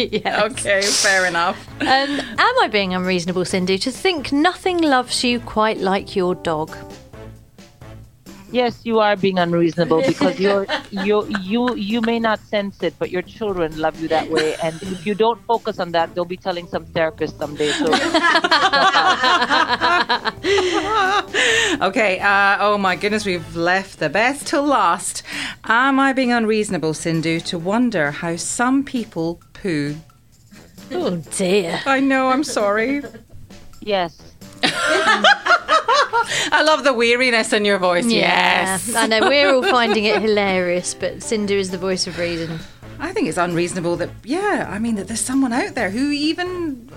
yes. 0.25 0.43
Okay, 0.53 0.83
fair 0.83 1.27
enough. 1.27 1.59
Um, 1.81 2.21
am 2.21 2.59
I 2.65 2.69
being 2.71 2.95
unreasonable, 2.95 3.45
Sindhu, 3.45 3.79
to 3.79 3.91
think 3.91 4.33
nothing 4.33 4.79
loves 4.79 5.25
you 5.25 5.41
quite 5.41 5.79
like 5.79 6.15
your 6.17 6.35
dog? 6.35 6.75
Yes, 8.51 8.81
you 8.85 9.01
are 9.01 9.17
being 9.17 9.39
unreasonable 9.39 10.03
because 10.07 10.39
you're 10.41 10.67
you 10.91 11.27
you 11.41 11.75
you 11.77 12.01
may 12.01 12.19
not 12.19 12.41
sense 12.41 12.83
it, 12.83 12.95
but 12.99 13.11
your 13.11 13.23
children 13.23 13.77
love 13.79 14.01
you 14.01 14.09
that 14.09 14.31
way. 14.31 14.55
And 14.63 14.81
if 14.83 15.07
you 15.07 15.15
don't 15.15 15.41
focus 15.47 15.79
on 15.79 15.93
that, 15.93 16.15
they'll 16.15 16.25
be 16.25 16.37
telling 16.37 16.67
some 16.67 16.85
therapist 16.87 17.39
someday. 17.39 17.71
So 17.73 17.87
Okay. 21.81 22.19
Uh, 22.21 22.57
oh 22.61 22.79
my 22.79 22.97
goodness, 22.97 23.25
we've 23.27 23.57
left 23.57 23.99
the 23.99 24.09
best 24.09 24.47
till 24.47 24.65
last. 24.65 25.23
Am 25.65 25.99
I 26.01 26.13
being 26.13 26.33
unreasonable, 26.33 26.95
Sindhu, 26.95 27.41
to 27.41 27.59
wonder 27.59 28.11
how 28.11 28.37
some 28.37 28.85
people 28.85 29.41
poo? 29.53 29.97
Oh 30.93 31.17
dear. 31.37 31.81
I 31.87 32.01
know. 32.01 32.29
I'm 32.29 32.45
sorry. 32.45 33.03
yes, 33.81 34.21
I 36.53 36.63
love 36.65 36.85
the 36.85 36.93
weariness 36.93 37.53
in 37.53 37.65
your 37.65 37.79
voice. 37.79 38.07
Yes. 38.07 38.95
I 38.95 39.07
know 39.07 39.21
we're 39.21 39.55
all 39.55 39.63
finding 39.79 40.05
it 40.05 40.21
hilarious, 40.21 40.95
but 40.95 41.23
Sindhu 41.23 41.57
is 41.57 41.71
the 41.71 41.79
voice 41.79 42.07
of 42.07 42.19
reason. 42.19 42.59
I 42.99 43.13
think 43.13 43.29
it's 43.29 43.39
unreasonable 43.39 43.97
that, 43.97 44.11
yeah, 44.25 44.67
I 44.71 44.79
mean, 44.79 44.95
that 44.97 45.09
there's 45.09 45.21
someone 45.21 45.53
out 45.53 45.75
there 45.75 45.91
who 45.91 46.11
even 46.11 46.91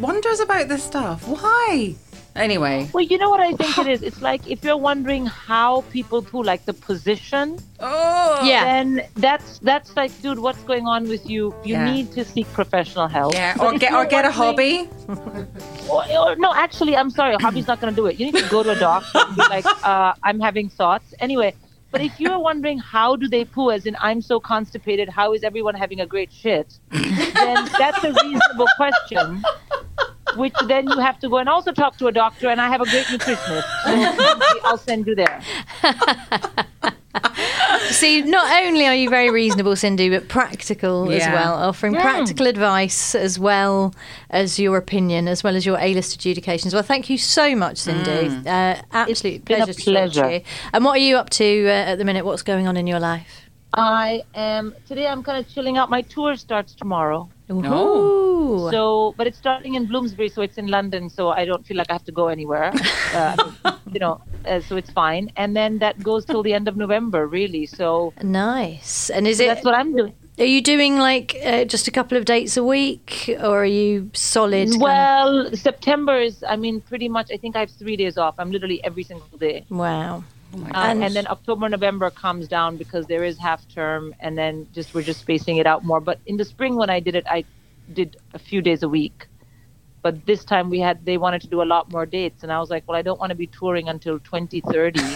wonders 0.00 0.40
about 0.40 0.68
this 0.68 0.82
stuff. 0.82 1.26
Why? 1.28 1.94
Anyway. 2.34 2.88
well, 2.94 3.04
you 3.04 3.18
know 3.18 3.28
what 3.28 3.40
I 3.40 3.52
think 3.52 3.76
it 3.78 3.86
is. 3.86 4.02
It's 4.02 4.22
like 4.22 4.50
if 4.50 4.64
you're 4.64 4.76
wondering 4.76 5.26
how 5.26 5.82
people 5.90 6.22
poo, 6.22 6.42
like 6.42 6.64
the 6.64 6.72
position. 6.72 7.58
Oh. 7.78 8.40
Yeah. 8.44 8.64
Then 8.64 9.02
that's 9.16 9.58
that's 9.58 9.94
like, 9.96 10.10
dude, 10.22 10.38
what's 10.38 10.62
going 10.62 10.86
on 10.86 11.08
with 11.08 11.28
you? 11.28 11.54
You 11.64 11.74
Yeah. 11.74 11.92
need 11.92 12.12
to 12.12 12.24
seek 12.24 12.50
professional 12.52 13.06
help. 13.08 13.34
Yeah. 13.34 13.54
But 13.56 13.74
Or 13.74 13.78
get, 13.78 13.92
or 13.92 14.06
get 14.06 14.24
a 14.24 14.30
hobby. 14.32 14.88
Or, 15.90 16.04
or, 16.16 16.36
no, 16.36 16.54
actually, 16.54 16.96
I'm 16.96 17.10
sorry. 17.10 17.34
A 17.34 17.38
hobby's 17.38 17.66
not 17.66 17.80
going 17.80 17.92
to 17.92 17.96
do 17.96 18.06
it. 18.06 18.18
You 18.18 18.26
need 18.26 18.36
to 18.42 18.48
go 18.48 18.62
to 18.62 18.70
a 18.70 18.78
doctor 18.78 19.18
and 19.18 19.36
be 19.36 19.42
like, 19.50 19.66
uh, 19.84 20.14
I'm 20.22 20.40
having 20.40 20.68
thoughts. 20.70 21.12
Anyway, 21.20 21.54
but 21.90 22.00
if 22.00 22.18
you're 22.18 22.38
wondering 22.38 22.78
how 22.78 23.16
do 23.16 23.28
they 23.28 23.44
poo, 23.44 23.70
as 23.70 23.84
in 23.84 23.96
I'm 24.00 24.22
so 24.22 24.40
constipated, 24.40 25.10
how 25.10 25.34
is 25.34 25.42
everyone 25.42 25.74
having 25.74 26.00
a 26.00 26.06
great 26.06 26.32
shit? 26.32 26.78
Then 26.90 27.68
that's 27.78 28.02
a 28.04 28.12
reasonable 28.22 28.68
question. 28.76 29.42
Which 30.36 30.54
then 30.66 30.88
you 30.88 30.98
have 30.98 31.18
to 31.20 31.28
go 31.28 31.38
and 31.38 31.48
also 31.48 31.72
talk 31.72 31.96
to 31.98 32.06
a 32.06 32.12
doctor, 32.12 32.48
and 32.48 32.60
I 32.60 32.68
have 32.68 32.80
a 32.80 32.84
great 32.86 33.06
nutritionist. 33.06 33.64
I'll 34.64 34.78
send 34.78 35.06
you 35.06 35.14
there. 35.14 35.40
See, 37.90 38.22
not 38.22 38.64
only 38.64 38.86
are 38.86 38.94
you 38.94 39.10
very 39.10 39.30
reasonable, 39.30 39.76
Sindhu, 39.76 40.10
but 40.10 40.28
practical 40.28 41.10
as 41.10 41.26
well, 41.26 41.54
offering 41.54 41.94
Yeah. 41.94 42.02
practical 42.02 42.46
advice 42.46 43.14
as 43.14 43.38
well 43.38 43.94
as 44.30 44.58
your 44.58 44.76
opinion, 44.78 45.28
as 45.28 45.44
well 45.44 45.54
as 45.56 45.66
your 45.66 45.78
A-list 45.78 46.14
adjudications. 46.14 46.72
Well, 46.72 46.82
thank 46.82 47.10
you 47.10 47.18
so 47.18 47.54
much, 47.54 47.78
Sindhu. 47.78 48.48
Uh, 48.48 48.80
absolute 48.92 49.44
been 49.44 49.60
a 49.62 49.64
pleasure, 49.66 49.72
to 49.72 49.78
talk 49.78 49.84
pleasure. 49.84 50.30
you. 50.30 50.40
And 50.72 50.84
what 50.84 50.92
are 50.92 51.02
you 51.02 51.16
up 51.16 51.28
to 51.30 51.66
uh, 51.66 51.70
at 51.92 51.96
the 51.98 52.04
minute? 52.04 52.24
What's 52.24 52.42
going 52.42 52.66
on 52.66 52.76
in 52.76 52.86
your 52.86 53.00
life? 53.00 53.41
I 53.74 54.22
am 54.34 54.74
today. 54.86 55.06
I'm 55.06 55.22
kind 55.22 55.38
of 55.44 55.50
chilling 55.52 55.78
out. 55.78 55.88
My 55.90 56.02
tour 56.02 56.36
starts 56.36 56.74
tomorrow. 56.74 57.28
Ooh. 57.50 58.68
So, 58.70 59.14
but 59.16 59.26
it's 59.26 59.38
starting 59.38 59.74
in 59.74 59.86
Bloomsbury, 59.86 60.28
so 60.28 60.42
it's 60.42 60.58
in 60.58 60.66
London, 60.68 61.08
so 61.08 61.30
I 61.30 61.44
don't 61.44 61.66
feel 61.66 61.76
like 61.76 61.88
I 61.90 61.94
have 61.94 62.04
to 62.04 62.12
go 62.12 62.28
anywhere. 62.28 62.72
Uh, 63.12 63.36
you 63.92 64.00
know, 64.00 64.22
uh, 64.46 64.58
so 64.60 64.76
it's 64.76 64.90
fine. 64.90 65.30
And 65.36 65.54
then 65.54 65.78
that 65.80 66.02
goes 66.02 66.24
till 66.24 66.42
the 66.42 66.54
end 66.54 66.66
of 66.66 66.78
November, 66.78 67.26
really. 67.26 67.66
So 67.66 68.14
nice. 68.22 69.10
And 69.10 69.26
is 69.28 69.36
so 69.36 69.44
it? 69.44 69.48
that's 69.48 69.64
what 69.66 69.74
I'm 69.74 69.94
doing. 69.94 70.14
Are 70.38 70.46
you 70.46 70.62
doing 70.62 70.96
like 70.96 71.36
uh, 71.44 71.66
just 71.66 71.88
a 71.88 71.90
couple 71.90 72.16
of 72.16 72.24
dates 72.24 72.56
a 72.56 72.64
week, 72.64 73.28
or 73.38 73.64
are 73.64 73.66
you 73.66 74.10
solid? 74.14 74.70
kind 74.70 74.76
of- 74.76 74.80
Well, 74.80 75.50
September 75.54 76.18
is, 76.18 76.42
I 76.42 76.56
mean, 76.56 76.80
pretty 76.80 77.10
much. 77.10 77.30
I 77.30 77.36
think 77.36 77.54
I 77.54 77.60
have 77.60 77.70
three 77.70 77.96
days 77.98 78.16
off. 78.16 78.34
I'm 78.38 78.50
literally 78.50 78.82
every 78.82 79.02
single 79.04 79.36
day. 79.36 79.66
wow. 79.68 80.24
Uh, 80.54 80.70
And- 80.74 81.02
and, 81.04 81.14
then 81.14 81.26
October, 81.28 81.68
November 81.68 82.10
comes 82.10 82.46
down 82.48 82.76
because 82.76 83.06
there 83.06 83.24
is 83.24 83.38
half 83.38 83.66
term, 83.68 84.14
and 84.20 84.36
then 84.36 84.66
just 84.74 84.94
we're 84.94 85.02
just 85.02 85.20
spacing 85.20 85.56
it 85.56 85.66
out 85.66 85.84
more. 85.84 86.00
But 86.00 86.18
in 86.26 86.36
the 86.36 86.44
spring, 86.44 86.76
when 86.76 86.90
I 86.90 87.00
did 87.00 87.14
it, 87.14 87.24
I 87.26 87.44
did 87.92 88.16
a 88.34 88.38
few 88.38 88.60
days 88.62 88.82
a 88.82 88.88
week. 88.88 89.26
But 90.02 90.26
this 90.26 90.44
time 90.44 90.68
we 90.68 90.80
had 90.80 91.04
they 91.04 91.16
wanted 91.16 91.42
to 91.42 91.46
do 91.48 91.62
a 91.62 91.68
lot 91.74 91.90
more 91.92 92.04
dates, 92.06 92.42
and 92.42 92.52
I 92.52 92.58
was 92.58 92.70
like, 92.70 92.82
well, 92.88 92.98
I 92.98 93.02
don't 93.02 93.20
want 93.20 93.30
to 93.30 93.36
be 93.36 93.46
touring 93.46 93.88
until 93.88 94.18
2030. 94.18 95.00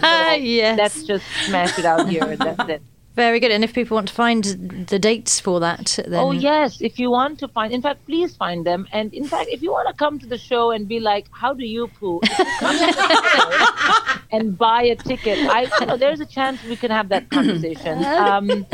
So 0.00 0.34
yes. 0.36 0.78
Let's 0.78 1.02
just 1.04 1.26
smash 1.46 1.78
it 1.78 1.84
out 1.84 2.08
here. 2.08 2.24
and 2.24 2.38
That's 2.38 2.68
it. 2.70 2.82
Very 3.16 3.40
good. 3.40 3.50
And 3.50 3.64
if 3.64 3.74
people 3.74 3.96
want 3.96 4.08
to 4.08 4.14
find 4.14 4.44
the 4.88 4.98
dates 4.98 5.40
for 5.40 5.60
that, 5.60 5.98
then 6.06 6.20
Oh 6.20 6.30
yes, 6.30 6.80
if 6.80 6.98
you 6.98 7.10
want 7.10 7.38
to 7.40 7.48
find, 7.48 7.72
in 7.72 7.82
fact, 7.82 8.06
please 8.06 8.36
find 8.36 8.64
them. 8.64 8.86
And 8.92 9.12
in 9.12 9.24
fact, 9.24 9.48
if 9.50 9.62
you 9.62 9.70
want 9.72 9.88
to 9.88 9.94
come 9.94 10.18
to 10.20 10.26
the 10.26 10.38
show 10.38 10.70
and 10.70 10.86
be 10.88 11.00
like, 11.00 11.26
"How 11.32 11.52
do 11.52 11.64
you 11.66 11.88
poo?" 11.88 12.20
If 12.22 12.38
you 12.38 12.44
come 12.60 12.78
to 12.78 12.86
the 12.86 12.92
show, 13.34 14.20
and 14.32 14.56
buy 14.56 14.82
a 14.82 14.96
ticket. 14.96 15.38
I, 15.48 15.68
you 15.80 15.86
know, 15.86 15.96
there's 15.96 16.20
a 16.20 16.26
chance 16.26 16.62
we 16.64 16.76
can 16.76 16.90
have 16.90 17.08
that 17.08 17.30
conversation. 17.30 18.04
Um, 18.04 18.66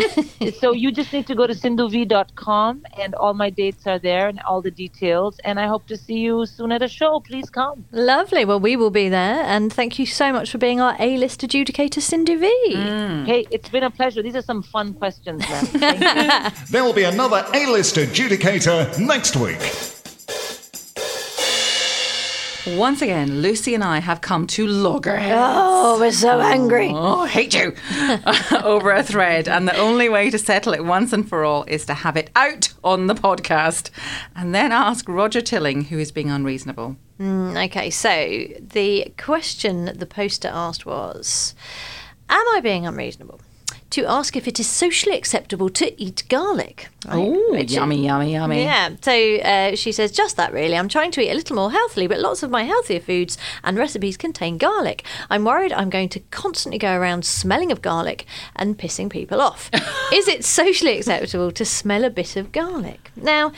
so 0.60 0.72
you 0.72 0.92
just 0.92 1.12
need 1.12 1.26
to 1.28 1.34
go 1.34 1.46
to 1.46 1.54
sindhuvee.com 1.54 2.84
and 3.00 3.14
all 3.14 3.34
my 3.34 3.50
dates 3.50 3.86
are 3.86 3.98
there 3.98 4.28
and 4.28 4.40
all 4.40 4.60
the 4.60 4.70
details. 4.70 5.38
And 5.44 5.58
I 5.58 5.66
hope 5.66 5.86
to 5.86 5.96
see 5.96 6.18
you 6.18 6.46
soon 6.46 6.72
at 6.72 6.82
a 6.82 6.88
show. 6.88 7.20
Please 7.20 7.48
come. 7.50 7.84
Lovely. 7.92 8.44
Well, 8.44 8.60
we 8.60 8.76
will 8.76 8.90
be 8.90 9.08
there. 9.08 9.40
And 9.42 9.72
thank 9.72 9.98
you 9.98 10.06
so 10.06 10.32
much 10.32 10.50
for 10.50 10.58
being 10.58 10.80
our 10.80 10.96
A 10.98 11.16
list 11.16 11.40
adjudicator, 11.40 12.00
Sindhu 12.00 12.38
Vee. 12.38 12.74
Hey, 13.26 13.46
it's 13.50 13.68
been 13.68 13.82
a 13.82 13.90
pleasure. 13.90 14.22
These 14.26 14.34
are 14.34 14.42
some 14.42 14.64
fun 14.64 14.92
questions, 14.94 15.40
man. 15.48 16.52
There 16.70 16.82
will 16.82 16.92
be 16.92 17.04
another 17.04 17.46
A-list 17.54 17.94
adjudicator 17.94 18.98
next 18.98 19.36
week. 19.36 19.60
Once 22.76 23.02
again, 23.02 23.40
Lucy 23.40 23.72
and 23.76 23.84
I 23.84 24.00
have 24.00 24.20
come 24.20 24.48
to 24.48 24.66
loggerheads. 24.66 25.38
Oh, 25.38 26.00
we're 26.00 26.10
so 26.10 26.38
oh, 26.38 26.40
angry. 26.40 26.90
Oh, 26.92 27.20
I 27.20 27.28
hate 27.28 27.54
you 27.54 27.72
over 28.64 28.90
a 28.90 29.04
thread. 29.04 29.46
And 29.46 29.68
the 29.68 29.76
only 29.76 30.08
way 30.08 30.28
to 30.30 30.38
settle 30.38 30.72
it 30.72 30.84
once 30.84 31.12
and 31.12 31.28
for 31.28 31.44
all 31.44 31.62
is 31.68 31.86
to 31.86 31.94
have 31.94 32.16
it 32.16 32.30
out 32.34 32.74
on 32.82 33.06
the 33.06 33.14
podcast 33.14 33.90
and 34.34 34.52
then 34.52 34.72
ask 34.72 35.08
Roger 35.08 35.40
Tilling 35.40 35.84
who 35.84 36.00
is 36.00 36.10
being 36.10 36.32
unreasonable. 36.32 36.96
Mm, 37.20 37.64
okay, 37.66 37.90
so 37.90 38.08
the 38.58 39.12
question 39.16 39.84
the 39.96 40.04
poster 40.04 40.50
asked 40.52 40.84
was 40.84 41.54
Am 42.28 42.44
I 42.56 42.60
being 42.60 42.88
unreasonable? 42.88 43.40
To 43.90 44.04
ask 44.04 44.36
if 44.36 44.48
it 44.48 44.58
is 44.58 44.68
socially 44.68 45.16
acceptable 45.16 45.68
to 45.70 46.02
eat 46.02 46.24
garlic. 46.28 46.88
Right? 47.06 47.14
Oh, 47.16 47.52
Which- 47.52 47.70
yummy, 47.70 48.04
yummy, 48.04 48.32
yummy. 48.32 48.64
Yeah, 48.64 48.90
so 49.00 49.36
uh, 49.36 49.76
she 49.76 49.92
says, 49.92 50.10
just 50.10 50.36
that 50.36 50.52
really. 50.52 50.76
I'm 50.76 50.88
trying 50.88 51.12
to 51.12 51.20
eat 51.20 51.30
a 51.30 51.34
little 51.34 51.54
more 51.54 51.70
healthily, 51.70 52.06
but 52.08 52.18
lots 52.18 52.42
of 52.42 52.50
my 52.50 52.64
healthier 52.64 52.98
foods 53.00 53.38
and 53.62 53.78
recipes 53.78 54.16
contain 54.16 54.58
garlic. 54.58 55.04
I'm 55.30 55.44
worried 55.44 55.72
I'm 55.72 55.88
going 55.88 56.08
to 56.10 56.20
constantly 56.30 56.78
go 56.78 56.94
around 56.96 57.24
smelling 57.24 57.70
of 57.70 57.80
garlic 57.80 58.26
and 58.56 58.76
pissing 58.76 59.08
people 59.08 59.40
off. 59.40 59.70
Is 60.12 60.26
it 60.26 60.44
socially 60.44 60.98
acceptable 60.98 61.52
to 61.52 61.64
smell 61.64 62.02
a 62.04 62.10
bit 62.10 62.34
of 62.36 62.50
garlic? 62.52 63.12
Now, 63.14 63.52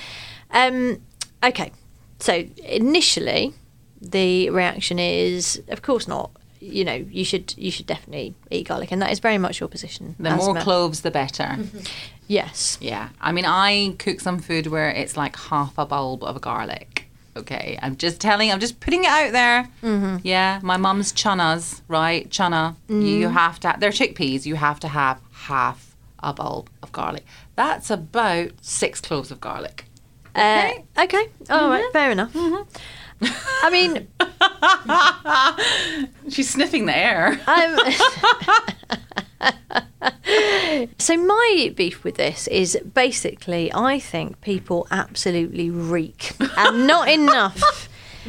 um, 0.51 1.01
okay, 1.43 1.73
so 2.21 2.45
initially 2.65 3.55
the 4.01 4.51
reaction 4.51 4.99
is, 4.99 5.63
of 5.69 5.83
course 5.83 6.07
not. 6.07 6.31
You 6.61 6.85
know, 6.85 6.95
you 6.95 7.25
should 7.25 7.55
you 7.57 7.71
should 7.71 7.87
definitely 7.87 8.35
eat 8.51 8.67
garlic, 8.69 8.91
and 8.93 9.01
that 9.03 9.11
is 9.13 9.19
very 9.21 9.39
much 9.39 9.61
your 9.61 9.69
position. 9.69 10.17
The 10.19 10.35
more 10.37 10.55
cloves, 10.57 11.01
the 11.03 11.11
better. 11.11 11.57
Yes. 12.29 12.77
Yeah. 12.81 13.09
I 13.23 13.33
mean, 13.33 13.47
I 13.47 13.97
cook 13.99 14.21
some 14.21 14.39
food 14.39 14.67
where 14.67 14.91
it's 14.91 15.17
like 15.17 15.35
half 15.37 15.79
a 15.79 15.87
bulb 15.87 16.23
of 16.23 16.39
garlic. 16.43 17.09
Okay. 17.35 17.79
I'm 17.81 17.97
just 17.97 18.21
telling, 18.21 18.53
I'm 18.53 18.61
just 18.61 18.81
putting 18.81 19.05
it 19.05 19.11
out 19.11 19.33
there. 19.33 19.67
Mm-hmm. 19.83 20.17
Yeah. 20.25 20.61
My 20.63 20.77
mum's 20.77 21.11
chunnas, 21.15 21.81
right? 21.89 22.29
Chana. 22.29 22.77
You, 22.89 22.99
you 22.99 23.29
have 23.31 23.59
to, 23.61 23.75
they're 23.79 23.91
chickpeas. 23.91 24.45
You 24.45 24.57
have 24.57 24.79
to 24.81 24.89
have 24.89 25.21
half 25.33 25.97
a 26.23 26.35
bulb 26.35 26.69
of 26.83 26.93
garlic. 26.93 27.25
That's 27.57 27.89
about 27.91 28.51
six 28.61 29.01
cloves 29.01 29.31
of 29.31 29.41
garlic. 29.41 29.87
Uh, 30.35 30.73
okay. 30.99 31.29
All 31.49 31.71
right. 31.71 31.91
Fair 31.95 32.11
enough. 32.11 32.35
I 33.21 33.71
mean, 33.71 34.09
She's 36.29 36.51
sniffing 36.51 36.87
the 36.87 36.97
air. 36.97 37.41
Um, 37.47 37.79
so 40.99 41.17
my 41.17 41.73
beef 41.77 42.05
with 42.05 42.17
this 42.17 42.47
is 42.49 42.79
basically 42.95 43.73
I 43.73 43.99
think 43.99 44.41
people 44.41 44.87
absolutely 44.91 45.71
reek, 45.71 46.33
and 46.57 46.87
not 46.87 47.09
enough. 47.13 47.89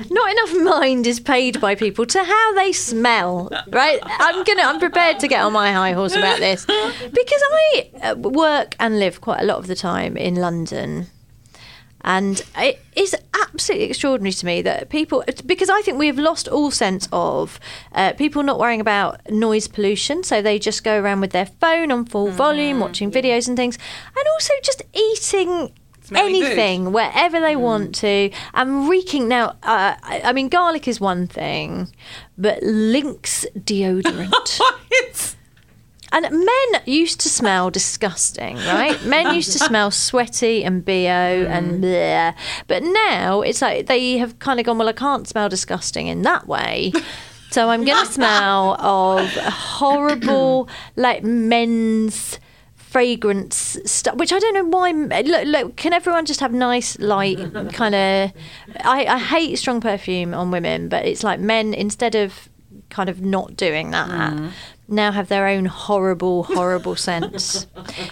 Not 0.09 0.31
enough 0.31 0.55
mind 0.63 1.05
is 1.07 1.19
paid 1.19 1.59
by 1.59 1.75
people 1.75 2.05
to 2.05 2.23
how 2.23 2.53
they 2.53 2.71
smell, 2.71 3.49
right? 3.67 3.99
I'm 4.05 4.45
gonna, 4.45 4.61
I'm 4.61 4.79
prepared 4.79 5.19
to 5.19 5.27
get 5.27 5.41
on 5.41 5.51
my 5.51 5.73
high 5.73 5.91
horse 5.91 6.15
about 6.15 6.39
this 6.39 6.65
because 6.65 7.43
I 7.51 7.89
uh, 8.03 8.15
work 8.15 8.77
and 8.79 8.97
live 8.97 9.19
quite 9.19 9.41
a 9.41 9.43
lot 9.43 9.57
of 9.57 9.67
the 9.67 9.75
time 9.75 10.15
in 10.15 10.35
London, 10.35 11.07
and 12.01 12.43
it 12.57 12.81
is 12.95 13.15
absolutely 13.43 13.87
extraordinary 13.87 14.31
to 14.31 14.45
me 14.45 14.61
that 14.61 14.89
people, 14.89 15.23
because 15.45 15.69
I 15.69 15.81
think 15.81 15.97
we 15.97 16.07
have 16.07 16.17
lost 16.19 16.47
all 16.47 16.71
sense 16.71 17.07
of 17.11 17.59
uh, 17.93 18.13
people 18.13 18.43
not 18.43 18.59
worrying 18.59 18.81
about 18.81 19.29
noise 19.29 19.67
pollution. 19.67 20.23
So 20.23 20.41
they 20.41 20.59
just 20.59 20.83
go 20.83 20.99
around 20.99 21.21
with 21.21 21.31
their 21.31 21.45
phone 21.45 21.91
on 21.91 22.05
full 22.05 22.31
volume, 22.31 22.79
watching 22.79 23.11
videos 23.11 23.47
and 23.47 23.57
things, 23.57 23.77
and 24.15 24.27
also 24.33 24.53
just 24.63 24.83
eating. 24.93 25.73
Smelling 26.01 26.41
food. 26.41 26.45
Anything, 26.45 26.91
wherever 26.91 27.39
they 27.39 27.55
want 27.55 27.93
to, 27.95 28.31
and 28.55 28.89
reeking. 28.89 29.27
Now, 29.27 29.49
uh, 29.61 29.93
I, 30.01 30.21
I 30.23 30.33
mean, 30.33 30.49
garlic 30.49 30.87
is 30.87 30.99
one 30.99 31.27
thing, 31.27 31.93
but 32.35 32.63
Lynx 32.63 33.45
deodorant. 33.55 34.59
it's, 34.91 35.35
And 36.11 36.27
men 36.31 36.81
used 36.85 37.19
to 37.21 37.29
smell 37.29 37.69
disgusting, 37.69 38.55
right? 38.57 39.03
Men 39.05 39.35
used 39.35 39.51
to 39.53 39.59
smell 39.59 39.91
sweaty 39.91 40.63
and 40.63 40.83
bo 40.83 40.91
and 40.91 41.71
mm. 41.71 41.81
bleh. 41.81 42.35
But 42.67 42.83
now 42.83 43.41
it's 43.41 43.61
like 43.61 43.87
they 43.87 44.17
have 44.17 44.39
kind 44.39 44.59
of 44.59 44.65
gone, 44.65 44.77
well, 44.77 44.89
I 44.89 44.93
can't 44.93 45.27
smell 45.27 45.49
disgusting 45.49 46.07
in 46.07 46.23
that 46.23 46.47
way. 46.47 46.93
So 47.51 47.69
I'm 47.69 47.83
going 47.83 48.05
to 48.05 48.11
smell 48.11 48.79
of 48.79 49.27
horrible, 49.31 50.69
like 50.95 51.23
men's 51.23 52.37
fragrance 52.75 53.77
stuff, 53.85 54.15
which 54.15 54.31
I 54.31 54.39
don't 54.39 54.53
know 54.53 54.65
why. 54.65 54.91
Look, 54.91 55.45
look, 55.45 55.75
can 55.75 55.93
everyone 55.93 56.25
just 56.25 56.39
have 56.41 56.53
nice, 56.53 56.99
light, 56.99 57.39
kind 57.73 57.95
of. 57.95 58.33
I, 58.81 59.05
I 59.05 59.17
hate 59.17 59.57
strong 59.57 59.81
perfume 59.81 60.33
on 60.33 60.51
women, 60.51 60.89
but 60.89 61.05
it's 61.05 61.23
like 61.23 61.39
men, 61.39 61.73
instead 61.73 62.15
of 62.15 62.49
kind 62.89 63.09
of 63.09 63.21
not 63.21 63.55
doing 63.55 63.91
that, 63.91 64.09
mm. 64.09 64.51
now 64.87 65.11
have 65.11 65.27
their 65.27 65.47
own 65.47 65.65
horrible, 65.65 66.43
horrible 66.43 66.95
sense. 67.09 67.67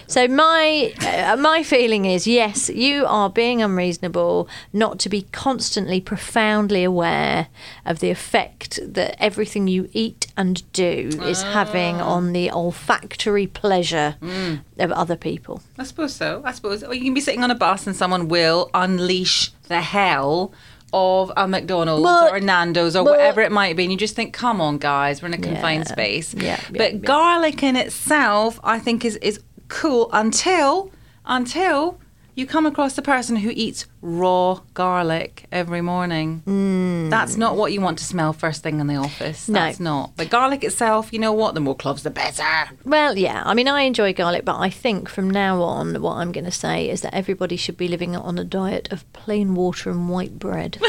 So 0.06 0.28
my 0.28 0.94
uh, 1.00 1.36
my 1.36 1.62
feeling 1.62 2.04
is 2.04 2.26
yes, 2.26 2.68
you 2.68 3.04
are 3.06 3.30
being 3.30 3.62
unreasonable 3.62 4.48
not 4.72 4.98
to 5.00 5.08
be 5.08 5.22
constantly 5.32 6.00
profoundly 6.00 6.84
aware 6.84 7.48
of 7.84 7.98
the 8.00 8.10
effect 8.10 8.78
that 8.82 9.16
everything 9.22 9.68
you 9.68 9.88
eat 9.92 10.28
and 10.36 10.70
do 10.72 11.10
is 11.22 11.42
ah. 11.42 11.52
having 11.52 11.96
on 11.96 12.32
the 12.32 12.50
olfactory 12.50 13.46
pleasure 13.46 14.16
mm. 14.20 14.60
of 14.78 14.92
other 14.92 15.16
people. 15.16 15.62
I 15.78 15.84
suppose 15.84 16.14
so. 16.14 16.42
I 16.44 16.52
suppose. 16.52 16.82
Or 16.82 16.94
you 16.94 17.04
can 17.04 17.14
be 17.14 17.20
sitting 17.20 17.42
on 17.42 17.50
a 17.50 17.54
bus 17.54 17.86
and 17.86 17.96
someone 17.96 18.28
will 18.28 18.70
unleash 18.74 19.50
the 19.68 19.80
hell 19.80 20.52
of 20.92 21.30
a 21.36 21.46
McDonald's 21.46 22.02
But- 22.02 22.32
or 22.32 22.36
a 22.36 22.40
Nando's 22.40 22.96
or 22.96 23.04
but- 23.04 23.10
whatever 23.12 23.40
it 23.42 23.52
might 23.52 23.76
be. 23.76 23.84
And 23.84 23.92
you 23.92 23.98
just 23.98 24.16
think, 24.16 24.32
come 24.32 24.60
on, 24.60 24.78
guys, 24.78 25.20
we're 25.22 25.28
in 25.28 25.34
a 25.34 25.38
confined 25.38 25.84
Yeah. 25.86 25.92
space. 25.92 26.34
Yeah, 26.34 26.60
but 26.70 26.92
yeah. 26.94 26.98
garlic 27.00 27.62
in 27.62 27.76
itself, 27.76 28.58
I 28.64 28.78
think, 28.78 29.04
is, 29.04 29.16
is 29.16 29.40
cool 29.68 30.08
until 30.12 30.90
until 31.26 31.98
you 32.38 32.46
come 32.46 32.66
across 32.66 32.94
the 32.94 33.02
person 33.02 33.34
who 33.34 33.50
eats 33.52 33.86
raw 34.00 34.60
garlic 34.72 35.46
every 35.50 35.80
morning. 35.80 36.40
Mm. 36.46 37.10
That's 37.10 37.36
not 37.36 37.56
what 37.56 37.72
you 37.72 37.80
want 37.80 37.98
to 37.98 38.04
smell 38.04 38.32
first 38.32 38.62
thing 38.62 38.78
in 38.78 38.86
the 38.86 38.94
office. 38.94 39.48
No. 39.48 39.54
That's 39.58 39.80
not. 39.80 40.12
But 40.16 40.30
garlic 40.30 40.62
itself, 40.62 41.12
you 41.12 41.18
know 41.18 41.32
what? 41.32 41.54
The 41.54 41.60
more 41.60 41.74
cloves, 41.74 42.04
the 42.04 42.10
better. 42.10 42.44
Well, 42.84 43.18
yeah. 43.18 43.42
I 43.44 43.54
mean, 43.54 43.66
I 43.66 43.82
enjoy 43.82 44.12
garlic, 44.12 44.44
but 44.44 44.56
I 44.56 44.70
think 44.70 45.08
from 45.08 45.28
now 45.28 45.60
on, 45.62 46.00
what 46.00 46.14
I'm 46.18 46.30
going 46.30 46.44
to 46.44 46.52
say 46.52 46.88
is 46.88 47.00
that 47.00 47.12
everybody 47.12 47.56
should 47.56 47.76
be 47.76 47.88
living 47.88 48.14
on 48.14 48.38
a 48.38 48.44
diet 48.44 48.92
of 48.92 49.12
plain 49.12 49.56
water 49.56 49.90
and 49.90 50.08
white 50.08 50.38
bread. 50.38 50.80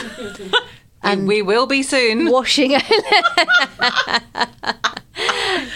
And 1.01 1.27
we 1.27 1.41
will 1.41 1.65
be 1.65 1.81
soon. 1.81 2.29
washing 2.29 2.71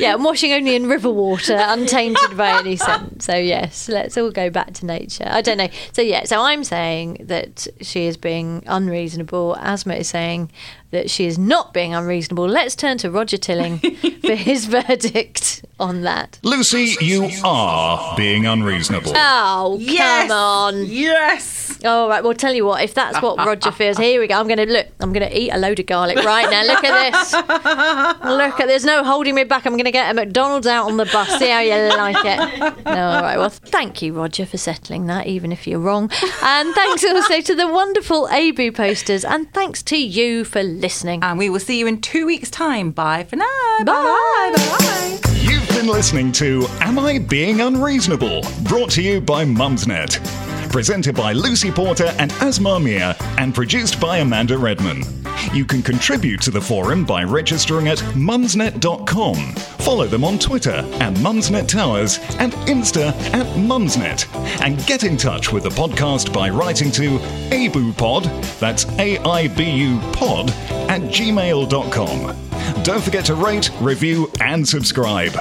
yeah 0.04 0.14
and 0.14 0.24
washing 0.24 0.52
only 0.54 0.76
in 0.76 0.88
river 0.88 1.10
water 1.12 1.58
untainted 1.60 2.38
by 2.38 2.60
any 2.60 2.76
scent 2.76 3.22
so 3.24 3.36
yes 3.36 3.90
let's 3.90 4.18
all 4.18 4.32
go 4.32 4.50
back 4.50 4.74
to 4.74 4.86
nature 4.86 5.26
i 5.28 5.42
don't 5.42 5.58
know 5.58 5.70
so 5.92 6.02
yeah 6.02 6.24
so 6.24 6.42
i'm 6.42 6.64
saying 6.64 7.18
that 7.22 7.68
she 7.82 8.06
is 8.06 8.18
being 8.18 8.64
unreasonable 8.68 9.56
Aasmah 9.60 9.98
is 10.00 10.10
saying 10.10 10.52
that 10.92 11.10
she 11.10 11.26
is 11.26 11.38
not 11.40 11.74
being 11.74 11.94
unreasonable 11.96 12.48
let's 12.48 12.76
turn 12.76 12.98
to 13.00 13.10
roger 13.10 13.38
tilling 13.38 13.80
for 14.22 14.36
his 14.36 14.66
verdict 14.66 15.66
on 15.80 16.02
that 16.02 16.38
Lucy, 16.44 16.96
you 17.04 17.30
are 17.44 18.16
being 18.16 18.46
unreasonable. 18.46 19.12
oh 19.16 19.78
Yes. 19.80 20.28
come 20.28 20.38
on 20.38 20.86
Yes. 20.86 21.73
All 21.86 22.10
right 22.10 22.24
well 22.24 22.34
tell 22.34 22.54
you 22.54 22.66
what 22.66 22.84
if 22.84 22.94
that's 22.94 23.22
what 23.22 23.38
roger 23.38 23.72
feels 23.72 23.98
here 23.98 24.20
we 24.20 24.28
go 24.28 24.36
i'm 24.36 24.48
gonna 24.48 24.66
look 24.66 24.88
i'm 25.00 25.12
gonna 25.14 25.30
eat 25.32 25.50
a 25.52 25.58
load 25.58 25.80
of 25.80 25.86
garlic 25.86 26.18
right 26.24 26.50
now 26.50 26.64
look 26.64 26.84
at 26.84 27.12
this 27.12 27.34
Look, 28.24 28.60
at 28.60 28.68
There's 28.68 28.86
no 28.86 29.04
holding 29.04 29.36
me 29.36 29.44
back. 29.44 29.66
I'm 29.66 29.74
going 29.74 29.86
to 29.86 29.92
get 29.92 30.10
a 30.10 30.14
McDonald's 30.14 30.68
out 30.68 30.86
on 30.86 30.98
the 30.98 31.06
bus. 31.06 31.28
See 31.40 31.50
how 31.50 31.60
you 31.60 31.74
like 31.98 32.24
it. 32.26 32.40
All 32.86 33.22
right. 33.22 33.38
Well, 33.38 33.50
thank 33.50 34.02
you, 34.02 34.14
Roger, 34.14 34.46
for 34.46 34.58
settling 34.58 35.08
that, 35.08 35.28
even 35.28 35.52
if 35.52 35.68
you're 35.68 35.80
wrong. 35.80 36.10
And 36.42 36.74
thanks 36.74 37.04
also 37.04 37.42
to 37.42 37.56
the 37.56 37.68
wonderful 37.68 38.28
AIBU 38.28 38.76
posters. 38.76 39.26
And 39.26 39.52
thanks 39.54 39.84
to 39.84 39.98
you 39.98 40.46
for 40.46 40.64
listening. 40.64 41.24
And 41.24 41.38
we 41.38 41.50
will 41.50 41.60
see 41.60 41.80
you 41.80 41.88
in 41.88 42.02
two 42.02 42.26
weeks' 42.26 42.50
time. 42.50 42.92
Bye 42.92 43.24
for 43.24 43.36
now. 43.36 43.46
Bye. 43.80 44.54
Bye. 44.56 44.78
Bye. 44.80 45.20
You've 45.42 45.68
been 45.70 45.88
listening 45.88 46.32
to 46.34 46.66
Am 46.80 46.98
I 47.00 47.20
Being 47.20 47.62
Unreasonable? 47.62 48.42
Brought 48.64 48.92
to 48.92 49.02
you 49.02 49.22
by 49.22 49.46
Mumsnet. 49.46 50.63
Presented 50.74 51.16
by 51.16 51.34
Lucy 51.34 51.70
Porter 51.72 52.12
and 52.18 52.32
Aasmah 52.32 52.84
Mir, 52.84 53.16
and 53.38 53.54
produced 53.54 54.02
by 54.02 54.18
Amanda 54.18 54.58
Redman. 54.58 55.04
You 55.54 55.66
can 55.66 55.84
contribute 55.84 56.42
to 56.42 56.50
the 56.50 56.60
forum 56.60 57.06
by 57.06 57.24
registering 57.24 57.90
at 57.90 58.00
mumsnet.com. 58.16 59.36
Follow 59.54 60.08
them 60.08 60.24
on 60.24 60.40
Twitter 60.40 60.72
at 60.72 61.14
Mumsnet 61.18 61.68
Towers 61.68 62.18
and 62.40 62.54
Insta 62.66 63.14
at 63.36 63.46
Mumsnet. 63.56 64.26
And 64.64 64.84
get 64.88 65.04
in 65.04 65.16
touch 65.16 65.54
with 65.54 65.62
the 65.62 65.70
podcast 65.70 66.34
by 66.34 66.50
writing 66.50 66.90
to 66.94 67.20
abupod, 67.52 68.24
that's 68.60 68.86
A-I-B-U 68.98 70.00
pod, 70.14 70.50
at 70.90 71.02
gmail.com. 71.02 72.84
Don't 72.84 73.04
forget 73.04 73.26
to 73.26 73.36
rate, 73.36 73.70
review, 73.80 74.32
and 74.42 74.68
subscribe. 74.68 75.34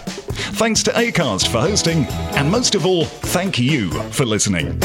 Thanks 0.54 0.82
to 0.84 0.90
Acast 0.90 1.48
for 1.48 1.60
hosting, 1.60 2.04
and 2.36 2.50
most 2.50 2.74
of 2.74 2.84
all, 2.84 3.04
thank 3.04 3.58
you 3.58 3.90
for 4.10 4.24
listening. 4.24 4.78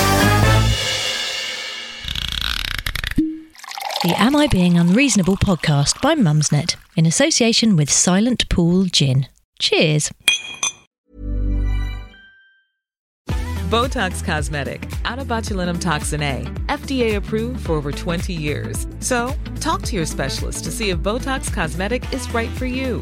The 4.04 4.14
Am 4.18 4.36
I 4.36 4.48
Being 4.48 4.78
Unreasonable 4.78 5.36
podcast 5.38 6.02
by 6.02 6.16
Mumsnet 6.16 6.76
in 6.96 7.06
association 7.06 7.76
with 7.76 7.92
Silent 7.92 8.48
Pool 8.48 8.86
Gin. 8.86 9.28
Cheers. 9.60 10.12
Botox 13.70 14.24
Cosmetic, 14.24 14.82
onabotulinumtoxinA, 15.04 16.68
FDA 16.68 17.18
approved 17.18 17.66
for 17.66 17.74
over 17.74 17.92
20 17.92 18.32
years. 18.32 18.88
So, 19.00 19.34
talk 19.60 19.82
to 19.82 19.98
your 19.98 20.06
specialist 20.06 20.64
to 20.64 20.72
see 20.72 20.92
if 20.92 21.00
Botox 21.00 21.52
Cosmetic 21.52 22.14
is 22.14 22.34
right 22.34 22.50
for 22.52 22.66
you. 22.66 23.02